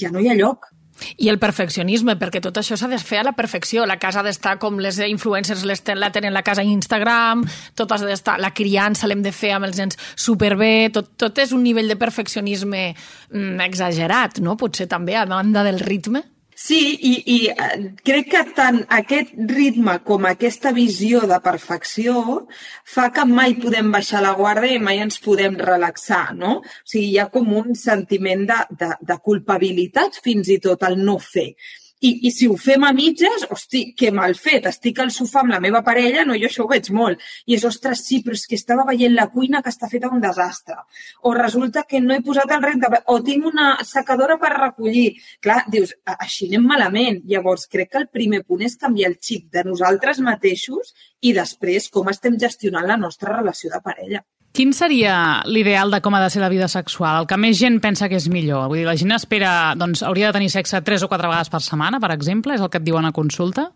Ja 0.00 0.12
no 0.12 0.20
hi 0.20 0.30
ha 0.32 0.38
lloc. 0.38 0.70
I 1.18 1.30
el 1.32 1.38
perfeccionisme, 1.42 2.16
perquè 2.20 2.42
tot 2.44 2.58
això 2.60 2.76
s'ha 2.78 2.90
de 2.90 2.98
fer 3.02 3.22
a 3.22 3.26
la 3.28 3.34
perfecció. 3.36 3.86
La 3.86 3.98
casa 4.02 4.20
ha 4.20 4.26
d'estar 4.26 4.56
com 4.62 4.80
les 4.82 4.98
influencers 5.06 5.64
les 5.68 5.84
ten, 5.84 6.00
la 6.00 6.12
tenen 6.14 6.34
la 6.34 6.44
casa 6.46 6.64
a 6.64 6.68
Instagram, 6.68 7.46
tot 7.78 7.92
ha 7.92 8.00
d'estar... 8.02 8.38
La 8.42 8.52
criança 8.56 9.06
l'hem 9.06 9.22
de 9.22 9.32
fer 9.32 9.52
amb 9.56 9.68
els 9.68 9.78
nens 9.78 9.98
superbé, 10.16 10.90
tot, 10.94 11.12
tot 11.20 11.38
és 11.38 11.52
un 11.54 11.62
nivell 11.62 11.90
de 11.90 11.98
perfeccionisme 12.00 12.88
mm, 12.92 13.60
exagerat, 13.68 14.42
no? 14.42 14.56
Potser 14.58 14.88
també 14.90 15.16
a 15.16 15.26
banda 15.28 15.64
del 15.66 15.80
ritme. 15.82 16.24
Sí, 16.62 16.78
i, 17.08 17.12
i 17.34 17.36
eh, 17.50 17.76
crec 18.06 18.28
que 18.30 18.40
tant 18.54 18.76
aquest 18.96 19.32
ritme 19.50 19.96
com 20.06 20.28
aquesta 20.30 20.70
visió 20.76 21.22
de 21.30 21.38
perfecció 21.42 22.20
fa 22.94 23.08
que 23.16 23.24
mai 23.30 23.56
podem 23.64 23.90
baixar 23.94 24.20
la 24.22 24.34
guàrdia 24.38 24.76
i 24.76 24.82
mai 24.84 25.02
ens 25.02 25.18
podem 25.24 25.56
relaxar, 25.58 26.22
no? 26.38 26.52
O 26.62 26.92
sigui, 26.92 27.08
hi 27.08 27.18
ha 27.18 27.26
com 27.34 27.50
un 27.62 27.74
sentiment 27.80 28.46
de, 28.52 28.60
de, 28.84 28.92
de 29.10 29.16
culpabilitat 29.30 30.20
fins 30.22 30.52
i 30.54 30.60
tot 30.68 30.86
al 30.86 31.00
no 31.02 31.18
fer. 31.24 31.48
I, 32.02 32.10
I 32.26 32.30
si 32.34 32.48
ho 32.50 32.56
fem 32.58 32.82
a 32.82 32.90
mitges, 32.96 33.44
hosti, 33.54 33.82
que 33.98 34.10
mal 34.14 34.34
fet. 34.34 34.66
Estic 34.70 34.98
al 35.02 35.12
sofà 35.14 35.42
amb 35.44 35.54
la 35.54 35.60
meva 35.62 35.82
parella, 35.86 36.24
no, 36.26 36.34
jo 36.34 36.48
això 36.48 36.64
ho 36.64 36.70
veig 36.72 36.90
molt. 36.94 37.22
I 37.46 37.54
és, 37.58 37.66
ostres, 37.68 38.02
sí, 38.08 38.18
però 38.26 38.34
és 38.38 38.42
que 38.50 38.58
estava 38.58 38.86
veient 38.88 39.14
la 39.14 39.28
cuina 39.30 39.62
que 39.62 39.70
està 39.70 39.90
feta 39.92 40.10
un 40.10 40.22
desastre. 40.24 40.80
O 41.22 41.34
resulta 41.38 41.84
que 41.88 42.02
no 42.02 42.16
he 42.16 42.24
posat 42.26 42.50
el 42.56 42.66
renta, 42.66 42.90
o 43.06 43.20
tinc 43.22 43.46
una 43.52 43.68
secadora 43.86 44.38
per 44.42 44.52
recollir. 44.56 45.08
Clar, 45.44 45.62
dius, 45.70 45.94
així 46.16 46.50
anem 46.50 46.66
malament. 46.74 47.22
Llavors, 47.30 47.68
crec 47.70 47.94
que 47.94 48.02
el 48.02 48.10
primer 48.10 48.42
punt 48.42 48.66
és 48.66 48.78
canviar 48.82 49.12
el 49.12 49.18
xip 49.22 49.46
de 49.54 49.62
nosaltres 49.70 50.18
mateixos 50.26 50.94
i 51.22 51.36
després 51.38 51.86
com 51.92 52.10
estem 52.10 52.38
gestionant 52.46 52.88
la 52.90 52.98
nostra 52.98 53.38
relació 53.38 53.70
de 53.70 53.82
parella. 53.84 54.26
Quin 54.52 54.74
seria 54.76 55.40
l'ideal 55.48 55.94
de 55.94 56.02
com 56.04 56.12
ha 56.12 56.20
de 56.20 56.28
ser 56.32 56.42
la 56.42 56.50
vida 56.52 56.66
sexual? 56.68 57.22
El 57.22 57.28
que 57.28 57.38
més 57.40 57.56
gent 57.56 57.78
pensa 57.80 58.08
que 58.12 58.18
és 58.20 58.28
millor? 58.28 58.66
Vull 58.68 58.82
dir, 58.82 58.88
la 58.88 58.98
gent 59.00 59.14
espera, 59.16 59.52
doncs, 59.80 60.02
hauria 60.04 60.28
de 60.28 60.36
tenir 60.36 60.50
sexe 60.52 60.82
tres 60.84 61.04
o 61.04 61.08
quatre 61.08 61.30
vegades 61.30 61.48
per 61.48 61.62
setmana, 61.64 62.00
per 62.02 62.12
exemple? 62.12 62.52
És 62.52 62.60
el 62.60 62.68
que 62.68 62.82
et 62.82 62.84
diuen 62.84 63.08
a 63.08 63.14
consulta? 63.16 63.70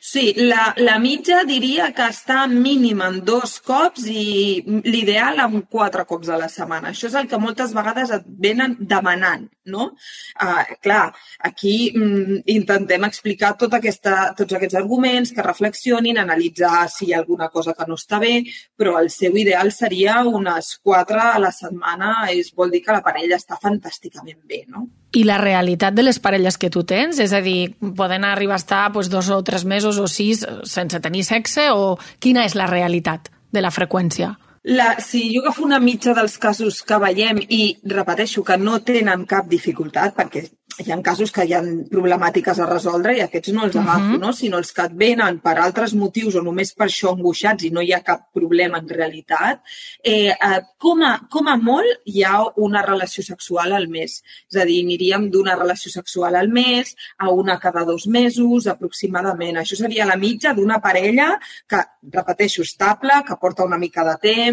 Sí, 0.00 0.32
la, 0.36 0.74
la 0.78 0.98
mitja 1.02 1.40
diria 1.48 1.88
que 1.96 2.06
està 2.12 2.44
mínim 2.48 3.00
en 3.02 3.18
dos 3.26 3.56
cops 3.64 4.04
i 4.08 4.60
l'ideal 4.84 5.40
en 5.42 5.62
quatre 5.66 6.04
cops 6.08 6.30
a 6.30 6.38
la 6.38 6.48
setmana. 6.52 6.92
Això 6.92 7.08
és 7.08 7.16
el 7.18 7.26
que 7.28 7.40
moltes 7.40 7.74
vegades 7.76 8.12
et 8.14 8.28
venen 8.28 8.76
demanant, 8.78 9.48
no? 9.70 9.92
Uh, 10.40 10.64
clar, 10.82 11.12
aquí 11.44 11.92
mm, 11.94 12.42
intentem 12.54 13.04
explicar 13.08 13.54
tot 13.60 13.76
aquesta, 13.78 14.32
tots 14.38 14.56
aquests 14.58 14.78
arguments, 14.80 15.32
que 15.34 15.44
reflexionin, 15.44 16.18
analitzar 16.18 16.86
si 16.92 17.08
hi 17.08 17.14
ha 17.14 17.22
alguna 17.22 17.50
cosa 17.52 17.74
que 17.76 17.86
no 17.88 17.98
està 18.00 18.20
bé, 18.22 18.42
però 18.76 18.98
el 19.02 19.10
seu 19.14 19.36
ideal 19.38 19.72
seria 19.72 20.20
unes 20.26 20.74
quatre 20.82 21.20
a 21.20 21.38
la 21.42 21.52
setmana, 21.54 22.14
és, 22.32 22.52
vol 22.56 22.72
dir 22.74 22.82
que 22.84 22.96
la 22.96 23.04
parella 23.04 23.38
està 23.38 23.58
fantàsticament 23.60 24.40
bé, 24.48 24.64
no? 24.68 24.88
I 25.16 25.22
la 25.24 25.38
realitat 25.40 25.94
de 25.96 26.04
les 26.04 26.18
parelles 26.20 26.58
que 26.60 26.68
tu 26.70 26.82
tens? 26.84 27.18
És 27.22 27.32
a 27.32 27.40
dir, 27.44 27.72
poden 27.96 28.26
arribar 28.28 28.58
a 28.58 28.62
estar 28.62 28.82
doncs, 28.92 29.08
dos 29.08 29.30
o 29.32 29.40
tres 29.42 29.64
mesos 29.64 29.98
o 29.98 30.08
sis 30.08 30.44
sense 30.68 31.00
tenir 31.00 31.24
sexe 31.24 31.70
o 31.72 31.96
quina 32.20 32.44
és 32.44 32.56
la 32.58 32.68
realitat 32.68 33.32
de 33.52 33.64
la 33.64 33.72
freqüència? 33.72 34.34
La, 34.64 34.96
si 35.00 35.28
jo 35.34 35.42
agafo 35.42 35.64
una 35.64 35.78
mitja 35.80 36.14
dels 36.14 36.38
casos 36.38 36.82
que 36.82 36.98
veiem 36.98 37.40
i 37.48 37.62
repeteixo 37.84 38.44
que 38.44 38.56
no 38.58 38.80
tenen 38.84 39.24
cap 39.26 39.48
dificultat, 39.48 40.16
perquè 40.16 40.48
hi 40.78 40.92
ha 40.92 40.98
casos 41.02 41.32
que 41.34 41.44
hi 41.46 41.54
ha 41.56 41.60
problemàtiques 41.90 42.58
a 42.60 42.66
resoldre 42.68 43.16
i 43.16 43.22
aquests 43.24 43.50
no 43.54 43.64
els 43.66 43.74
mhm. 43.74 43.82
agafo, 43.82 44.04
uh 44.04 44.14
-huh. 44.14 44.20
no? 44.20 44.32
sinó 44.32 44.58
els 44.58 44.72
que 44.72 44.82
et 44.82 44.92
venen 44.94 45.40
per 45.40 45.58
altres 45.58 45.94
motius 45.94 46.34
o 46.36 46.42
només 46.42 46.72
per 46.74 46.86
això 46.86 47.12
angoixats 47.12 47.64
i 47.64 47.70
no 47.70 47.82
hi 47.82 47.92
ha 47.92 48.02
cap 48.02 48.28
problema 48.32 48.78
en 48.78 48.88
realitat, 48.88 49.60
eh, 50.02 50.30
eh, 50.30 50.60
com, 50.78 51.02
a, 51.02 51.26
com 51.30 51.48
a 51.48 51.56
molt 51.56 52.00
hi 52.04 52.22
ha 52.22 52.44
una 52.56 52.82
relació 52.82 53.22
sexual 53.24 53.72
al 53.72 53.88
mes. 53.88 54.22
És 54.50 54.60
a 54.60 54.64
dir, 54.64 54.82
aniríem 54.84 55.30
d'una 55.30 55.56
relació 55.56 55.90
sexual 55.90 56.36
al 56.36 56.48
mes 56.48 56.94
a 57.18 57.30
una 57.30 57.58
cada 57.58 57.84
dos 57.84 58.06
mesos 58.06 58.66
aproximadament. 58.66 59.56
Això 59.56 59.76
seria 59.76 60.06
la 60.06 60.16
mitja 60.16 60.54
d'una 60.54 60.80
parella 60.80 61.38
que, 61.66 61.82
repeteixo, 62.02 62.62
estable, 62.62 63.22
que 63.26 63.36
porta 63.36 63.64
una 63.64 63.78
mica 63.78 64.04
de 64.04 64.16
temps, 64.16 64.47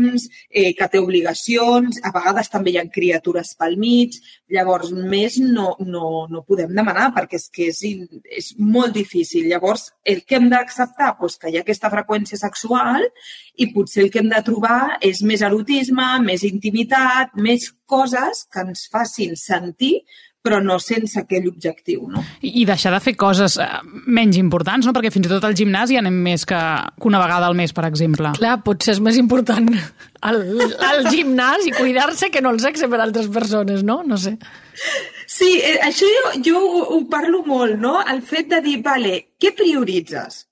eh, 0.50 0.74
que 0.78 0.88
té 0.92 1.00
obligacions, 1.02 2.00
a 2.04 2.12
vegades 2.16 2.52
també 2.52 2.74
hi 2.74 2.80
ha 2.82 2.86
criatures 2.92 3.54
pel 3.60 3.78
mig, 3.82 4.18
llavors 4.52 4.92
més 4.96 5.38
no, 5.42 5.76
no, 5.80 6.26
no, 6.32 6.44
podem 6.48 6.74
demanar 6.76 7.12
perquè 7.16 7.40
és 7.40 7.48
que 7.54 7.70
és, 7.72 7.82
és 8.42 8.52
molt 8.60 8.94
difícil. 8.96 9.48
Llavors, 9.52 9.90
el 10.04 10.24
que 10.26 10.40
hem 10.40 10.50
d'acceptar 10.52 11.16
pues, 11.20 11.40
que 11.42 11.52
hi 11.52 11.60
ha 11.60 11.64
aquesta 11.66 11.92
freqüència 11.94 12.40
sexual 12.42 13.08
i 13.56 13.72
potser 13.74 14.06
el 14.06 14.12
que 14.14 14.22
hem 14.24 14.30
de 14.32 14.44
trobar 14.46 15.00
és 15.02 15.24
més 15.24 15.44
erotisme, 15.46 16.08
més 16.26 16.46
intimitat, 16.48 17.36
més 17.36 17.72
coses 17.86 18.46
que 18.52 18.66
ens 18.66 18.88
facin 18.92 19.36
sentir 19.40 20.00
però 20.46 20.62
no 20.64 20.78
sense 20.84 21.20
aquell 21.22 21.50
objectiu. 21.50 22.06
No? 22.12 22.24
I 22.46 22.66
deixar 22.70 22.94
de 22.94 23.02
fer 23.04 23.16
coses 23.20 23.58
eh, 23.62 23.70
menys 24.06 24.38
importants, 24.42 24.86
no? 24.88 24.94
perquè 24.96 25.12
fins 25.14 25.28
i 25.28 25.34
tot 25.34 25.48
al 25.48 25.58
gimnàs 25.58 25.92
hi 25.92 26.00
anem 26.02 26.22
més 26.30 26.46
que, 26.48 26.62
que 27.00 27.10
una 27.10 27.22
vegada 27.24 27.50
al 27.50 27.58
mes, 27.58 27.74
per 27.76 27.88
exemple. 27.90 28.36
Clar, 28.38 28.60
potser 28.66 28.96
és 28.96 29.04
més 29.04 29.18
important 29.22 29.74
el, 30.30 30.40
el 30.62 31.04
gimnàs 31.10 31.68
i 31.68 31.74
cuidar-se 31.76 32.32
que 32.34 32.42
no 32.44 32.54
el 32.56 32.62
sexe 32.64 32.90
per 32.92 33.02
altres 33.02 33.28
persones, 33.34 33.84
no? 33.86 34.02
No 34.08 34.18
sé. 34.22 34.36
Sí, 35.26 35.52
eh, 35.58 35.78
això 35.84 36.08
jo, 36.08 36.34
jo 36.46 36.64
ho 36.96 37.02
parlo 37.12 37.44
molt, 37.48 37.78
no? 37.82 37.98
El 38.02 38.22
fet 38.26 38.50
de 38.54 38.62
dir, 38.66 38.80
vale, 38.86 39.18
què 39.42 39.54
prioritzes 39.58 40.46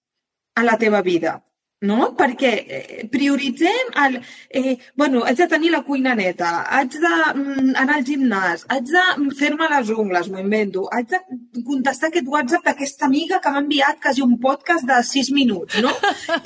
a 0.58 0.66
la 0.66 0.78
teva 0.82 1.02
vida? 1.06 1.38
No? 1.88 2.10
Perquè 2.18 2.52
eh, 2.63 3.06
prioritzem 3.12 3.92
el... 4.06 4.20
Eh, 4.50 4.75
bueno, 5.00 5.24
haig 5.28 5.38
de 5.40 5.48
tenir 5.52 5.72
la 5.74 5.84
cuina 5.88 6.16
neta, 6.18 6.52
haig 6.78 6.96
d'anar 6.96 7.34
mm, 7.36 7.96
al 7.96 8.06
gimnàs, 8.08 8.66
haig 8.74 8.92
de 8.92 9.06
fer-me 9.40 9.70
les 9.72 9.92
ungles, 9.94 10.30
m'ho 10.32 10.44
invento, 10.44 10.86
haig 10.96 11.10
de 11.12 11.22
contestar 11.68 12.10
aquest 12.10 12.30
WhatsApp 12.32 12.70
d'aquesta 12.70 13.10
amiga 13.10 13.42
que 13.44 13.52
m'ha 13.52 13.63
enviat 13.66 14.00
quasi 14.04 14.24
un 14.25 14.38
podcast 14.44 14.88
de 14.90 15.02
sis 15.08 15.32
minuts, 15.36 15.82
no? 15.84 15.92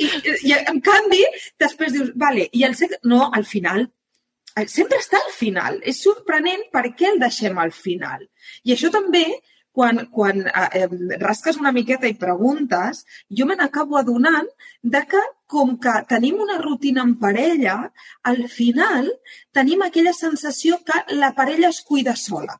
I, 0.04 0.10
i 0.50 0.56
en 0.58 0.82
canvi, 0.86 1.22
després 1.62 1.94
dius, 1.96 2.12
vale, 2.16 2.50
i 2.52 2.66
el 2.68 2.76
sexe... 2.80 3.00
No, 3.08 3.28
al 3.34 3.46
final, 3.48 3.86
sempre 4.66 4.98
està 4.98 5.20
al 5.22 5.34
final. 5.36 5.78
És 5.86 6.02
sorprenent 6.02 6.66
per 6.74 6.88
què 6.98 7.12
el 7.12 7.22
deixem 7.22 7.58
al 7.62 7.72
final. 7.76 8.26
I 8.66 8.74
això 8.74 8.90
també 8.94 9.26
quan, 9.78 10.08
quan 10.10 10.46
eh, 10.50 10.88
rasques 11.22 11.60
una 11.62 11.74
miqueta 11.76 12.10
i 12.10 12.18
preguntes, 12.18 13.04
jo 13.40 13.46
me 13.46 13.58
n'acabo 13.60 14.00
adonant 14.00 14.48
de 14.82 15.04
que 15.12 15.22
com 15.54 15.76
que 15.84 15.94
tenim 16.10 16.42
una 16.44 16.58
rutina 16.64 17.04
en 17.06 17.14
parella, 17.22 17.76
al 18.32 18.48
final 18.54 19.12
tenim 19.54 19.86
aquella 19.86 20.16
sensació 20.18 20.82
que 20.88 21.04
la 21.22 21.36
parella 21.38 21.70
es 21.70 21.84
cuida 21.86 22.18
sola 22.18 22.58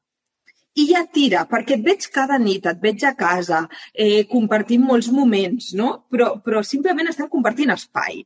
i 0.78 0.86
ja 0.92 1.02
tira, 1.10 1.44
perquè 1.50 1.78
et 1.78 1.86
veig 1.86 2.06
cada 2.14 2.38
nit, 2.42 2.68
et 2.70 2.82
veig 2.82 3.02
a 3.08 3.16
casa, 3.18 3.64
eh, 3.94 4.28
compartim 4.30 4.84
molts 4.86 5.10
moments, 5.10 5.72
no? 5.80 5.88
Però, 6.14 6.36
però 6.46 6.62
simplement 6.62 7.10
estem 7.10 7.30
compartint 7.34 7.74
espai. 7.74 8.22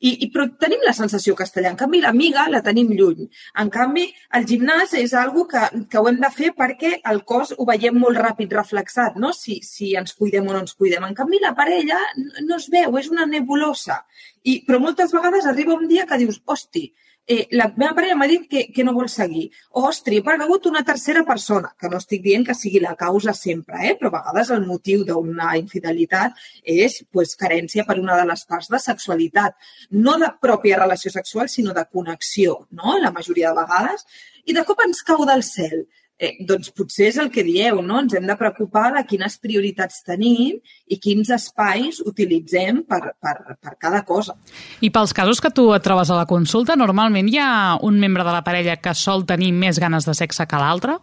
I, 0.00 0.10
i, 0.24 0.28
però 0.32 0.44
tenim 0.60 0.82
la 0.84 0.92
sensació 0.92 1.34
allà. 1.38 1.70
En 1.70 1.76
canvi, 1.80 2.00
l'amiga 2.02 2.48
la 2.50 2.60
tenim 2.62 2.90
lluny. 2.92 3.28
En 3.62 3.70
canvi, 3.70 4.04
el 4.36 4.44
gimnàs 4.44 4.92
és 4.98 5.14
algo 5.14 5.46
que, 5.46 5.62
que 5.90 5.98
ho 5.98 6.08
hem 6.08 6.18
de 6.20 6.30
fer 6.34 6.50
perquè 6.58 6.98
el 7.10 7.22
cos 7.24 7.54
ho 7.56 7.64
veiem 7.64 7.96
molt 7.98 8.18
ràpid 8.18 8.52
reflexat, 8.52 9.16
no? 9.16 9.32
Si, 9.32 9.60
si 9.62 9.94
ens 9.96 10.14
cuidem 10.18 10.48
o 10.48 10.52
no 10.52 10.64
ens 10.64 10.74
cuidem. 10.74 11.06
En 11.06 11.14
canvi, 11.14 11.40
la 11.40 11.54
parella 11.54 12.00
no 12.42 12.58
es 12.58 12.68
veu, 12.74 12.98
és 12.98 13.08
una 13.10 13.26
nebulosa. 13.26 14.02
I, 14.42 14.60
però 14.66 14.82
moltes 14.82 15.14
vegades 15.14 15.46
arriba 15.46 15.78
un 15.78 15.88
dia 15.88 16.06
que 16.10 16.20
dius, 16.20 16.42
hosti, 16.44 16.90
eh, 17.26 17.48
la 17.50 17.70
meva 17.76 17.94
parella 17.96 18.16
m'ha 18.18 18.28
dit 18.28 18.44
que, 18.50 18.64
que 18.74 18.84
no 18.84 18.92
vol 18.96 19.08
seguir. 19.08 19.46
Ostri, 19.80 20.18
he 20.18 20.24
perdut 20.24 20.68
una 20.70 20.84
tercera 20.84 21.24
persona, 21.24 21.72
que 21.80 21.88
no 21.88 22.00
estic 22.02 22.22
dient 22.24 22.44
que 22.46 22.56
sigui 22.58 22.82
la 22.84 22.94
causa 23.00 23.34
sempre, 23.36 23.80
eh? 23.88 23.94
però 24.00 24.10
a 24.10 24.18
vegades 24.18 24.52
el 24.54 24.66
motiu 24.66 25.04
d'una 25.08 25.54
infidelitat 25.60 26.38
és 26.76 27.00
pues, 27.12 27.34
carència 27.40 27.86
per 27.88 27.98
una 28.02 28.18
de 28.20 28.28
les 28.28 28.44
parts 28.44 28.70
de 28.72 28.80
sexualitat. 28.82 29.56
No 29.90 30.18
de 30.20 30.30
pròpia 30.40 30.80
relació 30.82 31.12
sexual, 31.14 31.48
sinó 31.48 31.74
de 31.74 31.86
connexió, 31.90 32.64
no? 32.70 32.98
la 33.00 33.12
majoria 33.12 33.52
de 33.52 33.60
vegades. 33.62 34.06
I 34.44 34.52
de 34.52 34.64
cop 34.68 34.82
ens 34.84 35.00
cau 35.02 35.24
del 35.24 35.42
cel 35.42 35.86
eh, 36.18 36.34
doncs 36.46 36.70
potser 36.74 37.08
és 37.10 37.18
el 37.20 37.30
que 37.34 37.44
dieu, 37.46 37.80
no? 37.82 38.00
Ens 38.02 38.14
hem 38.16 38.26
de 38.28 38.36
preocupar 38.38 38.90
de 38.96 39.04
quines 39.08 39.36
prioritats 39.42 40.02
tenim 40.06 40.58
i 40.88 40.98
quins 41.00 41.30
espais 41.34 42.00
utilitzem 42.04 42.82
per, 42.88 43.00
per, 43.22 43.34
per 43.60 43.74
cada 43.80 44.04
cosa. 44.06 44.36
I 44.80 44.92
pels 44.94 45.14
casos 45.16 45.42
que 45.42 45.52
tu 45.54 45.70
et 45.74 45.84
trobes 45.84 46.10
a 46.10 46.20
la 46.20 46.28
consulta, 46.30 46.78
normalment 46.78 47.30
hi 47.30 47.40
ha 47.40 47.50
un 47.82 47.98
membre 48.00 48.26
de 48.26 48.36
la 48.36 48.44
parella 48.46 48.78
que 48.80 48.94
sol 48.94 49.26
tenir 49.26 49.52
més 49.52 49.80
ganes 49.82 50.06
de 50.08 50.14
sexe 50.14 50.46
que 50.46 50.60
l'altre? 50.60 50.98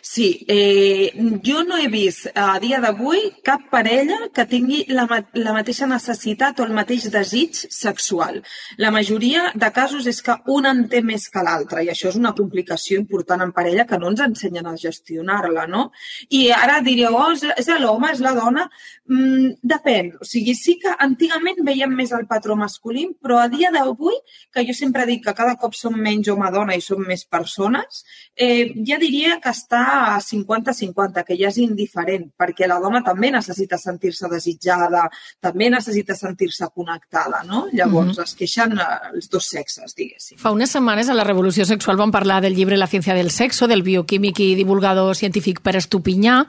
Sí, 0.00 0.44
eh, 0.48 1.12
jo 1.44 1.62
no 1.64 1.76
he 1.76 1.88
vist 1.88 2.28
a 2.34 2.58
dia 2.60 2.80
d'avui 2.82 3.22
cap 3.44 3.64
parella 3.70 4.28
que 4.34 4.44
tingui 4.46 4.82
la, 4.92 5.06
la 5.34 5.54
mateixa 5.56 5.86
necessitat 5.90 6.60
o 6.60 6.66
el 6.66 6.74
mateix 6.76 7.08
desig 7.10 7.56
sexual. 7.72 8.40
La 8.78 8.92
majoria 8.94 9.50
de 9.54 9.70
casos 9.74 10.06
és 10.06 10.20
que 10.22 10.36
un 10.54 10.68
en 10.68 10.84
té 10.92 11.02
més 11.02 11.28
que 11.32 11.42
l'altre 11.42 11.82
i 11.82 11.90
això 11.90 12.10
és 12.10 12.18
una 12.20 12.34
complicació 12.36 13.00
important 13.00 13.42
en 13.42 13.54
parella 13.56 13.86
que 13.88 13.98
no 13.98 14.10
ens 14.12 14.22
ensenyen 14.26 14.68
a 14.68 14.76
gestionar-la, 14.76 15.66
no? 15.66 15.88
I 16.30 16.50
ara 16.54 16.80
diríeu, 16.84 17.16
oh, 17.16 17.32
és 17.32 17.72
l'home, 17.80 18.12
és 18.12 18.22
la 18.22 18.34
dona? 18.38 18.68
Mm, 19.08 19.56
depèn. 19.74 20.12
O 20.20 20.28
sigui, 20.28 20.54
sí 20.58 20.76
que 20.82 20.92
antigament 21.06 21.62
veiem 21.66 21.94
més 21.96 22.12
el 22.12 22.26
patró 22.30 22.56
masculí, 22.58 23.08
però 23.22 23.40
a 23.42 23.48
dia 23.52 23.72
d'avui, 23.74 24.18
que 24.52 24.66
jo 24.68 24.76
sempre 24.76 25.06
dic 25.08 25.24
que 25.26 25.36
cada 25.38 25.56
cop 25.56 25.74
som 25.78 25.96
menys 25.96 26.30
home-dona 26.32 26.76
i 26.76 26.84
som 26.84 27.02
més 27.06 27.24
persones, 27.24 28.04
eh, 28.36 28.72
ja 28.86 28.98
diria 29.02 29.40
que 29.42 29.52
està 29.62 29.82
a 30.16 30.20
50-50, 30.20 31.24
que 31.26 31.36
ja 31.38 31.48
és 31.48 31.58
indiferent, 31.62 32.28
perquè 32.38 32.68
la 32.68 32.80
dona 32.82 33.02
també 33.06 33.30
necessita 33.32 33.78
sentir-se 33.80 34.28
desitjada, 34.30 35.06
també 35.40 35.70
necessita 35.72 36.16
sentir-se 36.18 36.68
connectada, 36.74 37.42
no? 37.48 37.66
Llavors 37.72 38.12
mm 38.12 38.20
-hmm. 38.20 38.24
es 38.24 38.34
queixen 38.34 38.78
eh, 38.78 39.14
els 39.14 39.28
dos 39.30 39.48
sexes, 39.48 39.94
diguéssim. 39.94 40.38
Fa 40.38 40.50
unes 40.50 40.70
setmanes 40.70 41.08
a 41.08 41.14
la 41.14 41.24
Revolució 41.24 41.64
Sexual 41.64 41.96
vam 41.96 42.10
parlar 42.10 42.40
del 42.42 42.54
llibre 42.54 42.76
La 42.76 42.88
ciència 42.88 43.14
del 43.14 43.30
sexo, 43.30 43.66
del 43.66 43.82
bioquímic 43.82 44.40
i 44.40 44.54
divulgador 44.54 45.16
científic 45.16 45.60
Per 45.60 45.76
Estupinyà, 45.76 46.46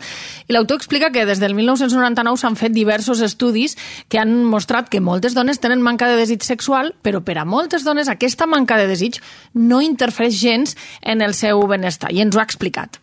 i 0.48 0.54
l'autor 0.54 0.78
explica 0.78 1.12
que 1.12 1.26
des 1.26 1.40
del 1.40 1.54
1999 1.54 2.38
s'han 2.38 2.56
fet 2.56 2.74
diversos 2.74 3.22
estudis 3.22 3.78
que 4.10 4.20
han 4.20 4.44
mostrat 4.46 4.90
que 4.90 5.02
moltes 5.02 5.34
dones 5.34 5.60
tenen 5.60 5.82
manca 5.82 6.08
de 6.08 6.18
desig 6.18 6.44
sexual, 6.44 6.94
però 7.04 7.22
per 7.24 7.38
a 7.38 7.46
moltes 7.46 7.84
dones 7.84 8.10
aquesta 8.10 8.46
manca 8.46 8.78
de 8.78 8.88
desig 8.88 9.22
no 9.54 9.82
interfereix 9.82 10.40
gens 10.40 10.78
en 11.02 11.22
el 11.22 11.34
seu 11.34 11.62
benestar, 11.68 12.12
i 12.12 12.22
ens 12.22 12.36
ho 12.36 12.40
ha 12.40 12.48
explicat. 12.48 13.00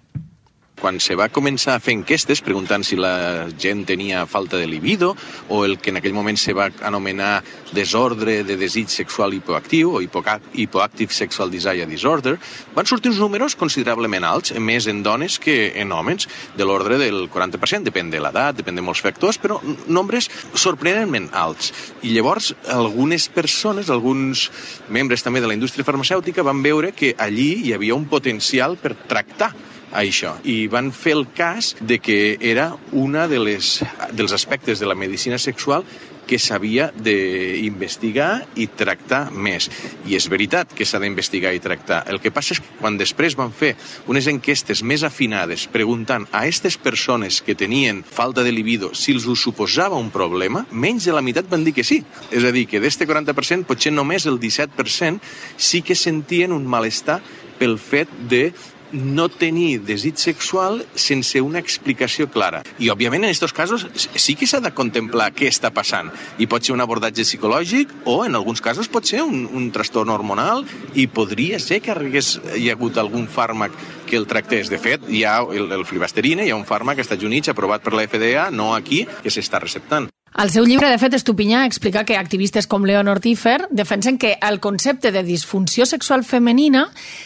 Quan 0.81 0.97
se 0.97 1.13
va 1.13 1.29
començar 1.29 1.75
a 1.77 1.81
fer 1.85 1.93
enquestes 1.93 2.41
preguntant 2.41 2.81
si 2.87 2.97
la 2.97 3.51
gent 3.61 3.83
tenia 3.85 4.25
falta 4.25 4.57
de 4.57 4.67
libido 4.67 5.13
o 5.53 5.65
el 5.67 5.77
que 5.79 5.93
en 5.93 6.01
aquell 6.01 6.17
moment 6.17 6.39
se 6.41 6.55
va 6.57 6.71
anomenar 6.89 7.43
desordre 7.77 8.39
de 8.49 8.57
desig 8.57 8.89
sexual 8.89 9.35
hipoactiu 9.37 9.93
o 9.93 10.01
hipoactive 10.01 11.13
sexual 11.13 11.53
desire 11.53 11.85
disorder, 11.87 12.39
van 12.75 12.89
sortir 12.89 13.13
uns 13.13 13.21
números 13.21 13.57
considerablement 13.61 14.25
alts, 14.25 14.55
més 14.57 14.89
en 14.89 15.03
dones 15.05 15.37
que 15.39 15.73
en 15.81 15.93
homes, 15.93 16.27
de 16.57 16.65
l'ordre 16.65 16.97
del 16.99 17.29
40%, 17.31 17.85
depèn 17.91 18.11
de 18.11 18.23
l'edat, 18.23 18.57
depèn 18.57 18.81
de 18.81 18.85
molts 18.85 19.05
factors, 19.05 19.39
però 19.39 19.61
nombres 19.87 20.31
sorprenentment 20.55 21.29
alts. 21.37 21.75
I 22.03 22.15
llavors 22.17 22.55
algunes 22.73 23.29
persones, 23.29 23.93
alguns 23.93 24.49
membres 24.89 25.23
també 25.27 25.45
de 25.45 25.51
la 25.51 25.59
indústria 25.59 25.85
farmacèutica 25.85 26.47
van 26.47 26.65
veure 26.65 26.95
que 26.97 27.15
allí 27.19 27.53
hi 27.67 27.75
havia 27.77 27.99
un 27.99 28.09
potencial 28.09 28.81
per 28.81 28.97
tractar 29.07 29.53
això 29.93 30.37
i 30.45 30.67
van 30.71 30.93
fer 30.95 31.17
el 31.19 31.27
cas 31.35 31.75
de 31.81 31.99
que 31.99 32.37
era 32.41 32.73
una 32.93 33.27
de 33.29 33.41
les, 33.43 33.81
dels 34.13 34.33
aspectes 34.33 34.79
de 34.81 34.87
la 34.87 34.95
medicina 34.95 35.39
sexual 35.39 35.85
que 36.31 36.39
s'havia 36.39 36.93
d'investigar 36.95 38.45
i 38.63 38.69
tractar 38.79 39.33
més. 39.35 39.67
I 40.07 40.15
és 40.15 40.29
veritat 40.31 40.71
que 40.79 40.87
s'ha 40.87 41.01
d'investigar 41.03 41.51
i 41.57 41.63
tractar. 41.63 42.05
El 42.07 42.21
que 42.23 42.31
passa 42.31 42.55
és 42.55 42.61
que 42.63 42.77
quan 42.79 42.95
després 43.01 43.35
van 43.39 43.51
fer 43.51 43.73
unes 44.07 44.29
enquestes 44.31 44.85
més 44.87 45.03
afinades 45.07 45.67
preguntant 45.73 46.29
a 46.31 46.45
aquestes 46.45 46.79
persones 46.79 47.41
que 47.43 47.59
tenien 47.59 48.05
falta 48.07 48.47
de 48.47 48.55
libido 48.55 48.93
si 48.95 49.17
els 49.17 49.27
ho 49.27 49.35
suposava 49.35 49.99
un 49.99 50.13
problema, 50.15 50.63
menys 50.71 51.11
de 51.11 51.17
la 51.17 51.25
meitat 51.25 51.51
van 51.51 51.67
dir 51.67 51.75
que 51.75 51.87
sí. 51.87 52.05
És 52.31 52.47
a 52.47 52.55
dir, 52.55 52.69
que 52.71 52.79
d'este 52.79 53.11
40% 53.11 53.67
potser 53.67 53.91
només 53.91 54.29
el 54.31 54.39
17% 54.39 55.19
sí 55.59 55.83
que 55.83 55.99
sentien 55.99 56.55
un 56.55 56.69
malestar 56.71 57.19
pel 57.59 57.75
fet 57.83 58.13
de 58.31 58.53
no 58.93 59.29
tenir 59.29 59.81
desig 59.87 60.19
sexual 60.19 60.85
sense 60.95 61.41
una 61.41 61.61
explicació 61.63 62.29
clara. 62.31 62.63
I, 62.79 62.91
òbviament, 62.93 63.25
en 63.25 63.31
aquests 63.31 63.57
casos 63.57 63.87
sí 63.95 64.37
que 64.39 64.49
s'ha 64.51 64.61
de 64.63 64.73
contemplar 64.75 65.31
què 65.37 65.51
està 65.51 65.73
passant. 65.75 66.11
I 66.39 66.49
pot 66.51 66.67
ser 66.67 66.75
un 66.75 66.85
abordatge 66.85 67.25
psicològic 67.27 67.93
o, 68.05 68.21
en 68.27 68.39
alguns 68.39 68.63
casos, 68.65 68.91
pot 68.91 69.07
ser 69.07 69.23
un, 69.27 69.47
un 69.47 69.71
trastorn 69.75 70.13
hormonal 70.13 70.65
i 70.95 71.07
podria 71.07 71.61
ser 71.63 71.81
que 71.85 71.95
hagués, 71.95 72.37
hi 72.57 72.71
ha 72.71 72.77
hagut 72.79 72.99
algun 73.01 73.29
fàrmac 73.31 73.77
que 74.11 74.19
el 74.19 74.27
tractés. 74.31 74.71
De 74.71 74.79
fet, 74.83 75.07
hi 75.09 75.25
ha 75.25 75.41
el, 75.43 75.71
el 75.73 75.87
flibasterina, 75.89 76.45
hi 76.45 76.55
ha 76.55 76.59
un 76.59 76.69
fàrmac 76.69 76.99
als 76.99 77.09
Estats 77.09 77.27
Units 77.27 77.53
aprovat 77.53 77.85
per 77.85 77.95
la 77.97 78.07
FDA, 78.09 78.51
no 78.51 78.73
aquí, 78.75 79.05
que 79.23 79.33
s'està 79.33 79.63
receptant. 79.63 80.11
Al 80.33 80.51
seu 80.55 80.63
llibre, 80.63 80.87
de 80.87 80.99
fet, 81.03 81.15
Estupinyà 81.17 81.65
explica 81.67 82.05
que 82.07 82.15
activistes 82.15 82.69
com 82.71 82.85
Leonor 82.87 83.19
Tiffer 83.19 83.65
defensen 83.75 84.17
que 84.17 84.37
el 84.47 84.61
concepte 84.63 85.11
de 85.11 85.25
disfunció 85.27 85.89
sexual 85.91 86.23
femenina 86.23 86.85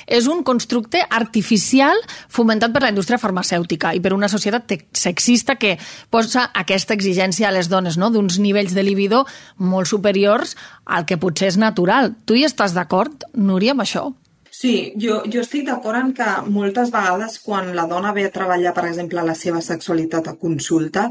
és 0.09 0.25
un 0.27 0.41
constructe 0.43 1.03
artificial 1.11 2.01
fomentat 2.33 2.73
per 2.73 2.83
la 2.87 2.91
indústria 2.95 3.21
farmacèutica 3.21 3.93
i 3.93 4.01
per 4.01 4.15
una 4.17 4.33
societat 4.33 4.73
sexista 4.97 5.59
que 5.61 5.77
posa 6.09 6.49
aquesta 6.57 6.97
exigència 6.97 7.51
a 7.51 7.53
les 7.53 7.69
dones, 7.69 8.01
no? 8.01 8.09
d'uns 8.09 8.41
nivells 8.41 8.73
de 8.73 8.83
libido 8.83 9.27
molt 9.61 9.93
superiors 9.93 10.57
al 10.87 11.05
que 11.05 11.21
potser 11.21 11.53
és 11.53 11.61
natural. 11.61 12.15
Tu 12.25 12.41
hi 12.41 12.49
estàs 12.49 12.73
d'acord, 12.73 13.29
Núria, 13.37 13.77
amb 13.77 13.85
això? 13.85 14.09
Sí, 14.55 14.93
jo, 15.03 15.15
jo 15.33 15.41
estic 15.43 15.65
d'acord 15.67 15.99
en 15.99 16.11
que 16.15 16.27
moltes 16.55 16.93
vegades 16.95 17.41
quan 17.43 17.73
la 17.75 17.89
dona 17.91 18.13
ve 18.15 18.23
a 18.29 18.31
treballar, 18.37 18.71
per 18.77 18.85
exemple, 18.87 19.25
la 19.27 19.35
seva 19.41 19.59
sexualitat 19.67 20.29
a 20.31 20.37
consulta, 20.39 21.09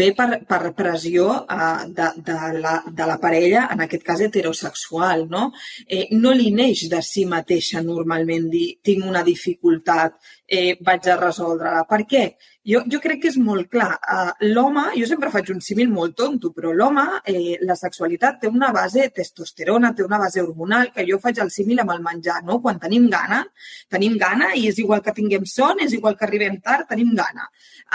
ve 0.00 0.06
per, 0.16 0.28
per 0.48 0.72
pressió 0.78 1.26
uh, 1.42 1.82
de, 1.98 2.08
de, 2.30 2.38
la, 2.64 2.72
de 3.00 3.08
la 3.10 3.18
parella, 3.20 3.66
en 3.74 3.84
aquest 3.84 4.06
cas 4.06 4.24
heterosexual, 4.24 5.26
no? 5.28 5.50
Eh, 5.84 6.06
no 6.16 6.32
li 6.32 6.48
neix 6.56 6.86
de 6.94 7.02
si 7.04 7.26
mateixa 7.28 7.84
normalment 7.84 8.48
dir 8.56 8.66
tinc 8.88 9.04
una 9.04 9.26
dificultat, 9.28 10.16
eh, 10.48 10.78
vaig 10.80 11.12
a 11.12 11.20
resoldre-la. 11.20 11.84
Per 11.92 12.00
què? 12.08 12.24
Jo, 12.66 12.80
jo 12.90 12.98
crec 12.98 13.20
que 13.22 13.30
és 13.30 13.36
molt 13.38 13.68
clar. 13.70 13.92
Uh, 14.10 14.32
l'home, 14.50 14.88
jo 14.98 15.06
sempre 15.06 15.30
faig 15.30 15.52
un 15.54 15.60
símil 15.62 15.86
molt 15.92 16.16
tonto, 16.18 16.50
però 16.54 16.72
l'home, 16.74 17.04
eh, 17.30 17.60
la 17.62 17.76
sexualitat 17.78 18.40
té 18.42 18.50
una 18.50 18.72
base 18.74 19.04
testosterona, 19.14 19.92
té 19.94 20.02
una 20.02 20.18
base 20.18 20.42
hormonal, 20.42 20.90
que 20.90 21.04
jo 21.06 21.20
faig 21.22 21.38
el 21.44 21.52
símil 21.54 21.84
amb 21.84 21.94
el 21.94 22.02
menjar, 22.02 22.40
no? 22.48 22.58
Quan 22.64 22.80
tenim 22.82 23.06
gana, 23.12 23.44
tenim 23.92 24.16
gana 24.18 24.48
i 24.58 24.64
és 24.66 24.80
igual 24.82 25.04
que 25.04 25.14
tinguem 25.14 25.46
son, 25.46 25.78
és 25.84 25.94
igual 25.94 26.16
que 26.18 26.26
arribem 26.26 26.56
tard, 26.64 26.88
tenim 26.90 27.12
gana. 27.14 27.46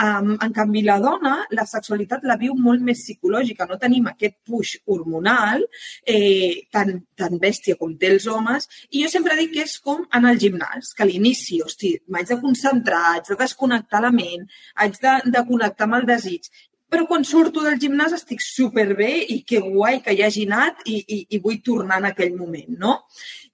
Um, 0.05 0.37
en 0.39 0.55
canvi, 0.55 0.85
la 0.87 1.01
dona, 1.03 1.33
la 1.51 1.67
sexualitat 1.67 2.23
la 2.23 2.39
viu 2.39 2.55
molt 2.55 2.79
més 2.79 3.03
psicològica, 3.03 3.67
no 3.67 3.75
tenim 3.81 4.07
aquest 4.07 4.37
push 4.47 4.77
hormonal 4.87 5.65
eh, 6.07 6.63
tan, 6.71 6.93
tan 7.19 7.35
bèstia 7.43 7.75
com 7.75 7.97
té 7.99 8.13
els 8.15 8.29
homes, 8.31 8.69
i 8.95 9.03
jo 9.03 9.11
sempre 9.11 9.35
dic 9.35 9.51
que 9.57 9.67
és 9.67 9.75
com 9.83 10.07
en 10.15 10.31
el 10.31 10.39
gimnàs, 10.39 10.93
que 10.95 11.03
a 11.03 11.11
l'inici, 11.11 11.59
hosti, 11.59 11.97
m'haig 12.07 12.31
de 12.31 12.39
concentrar, 12.39 13.03
haig 13.17 13.33
de 13.33 13.41
desconnectar 13.43 14.05
la 14.07 14.15
ment, 14.15 14.47
haig 14.75 14.99
de, 15.01 15.15
de 15.33 15.45
connectar 15.47 15.87
amb 15.87 16.01
el 16.01 16.07
desig. 16.09 16.51
Però 16.91 17.05
quan 17.07 17.23
surto 17.23 17.63
del 17.63 17.79
gimnàs 17.79 18.17
estic 18.17 18.41
superbé 18.43 19.11
i 19.31 19.37
que 19.47 19.61
guai 19.63 20.01
que 20.03 20.11
hi 20.11 20.25
hagi 20.25 20.43
anat 20.49 20.81
i, 20.91 20.97
i, 20.99 21.19
i 21.35 21.39
vull 21.39 21.61
tornar 21.63 22.01
en 22.01 22.09
aquell 22.09 22.35
moment, 22.35 22.73
no? 22.81 22.97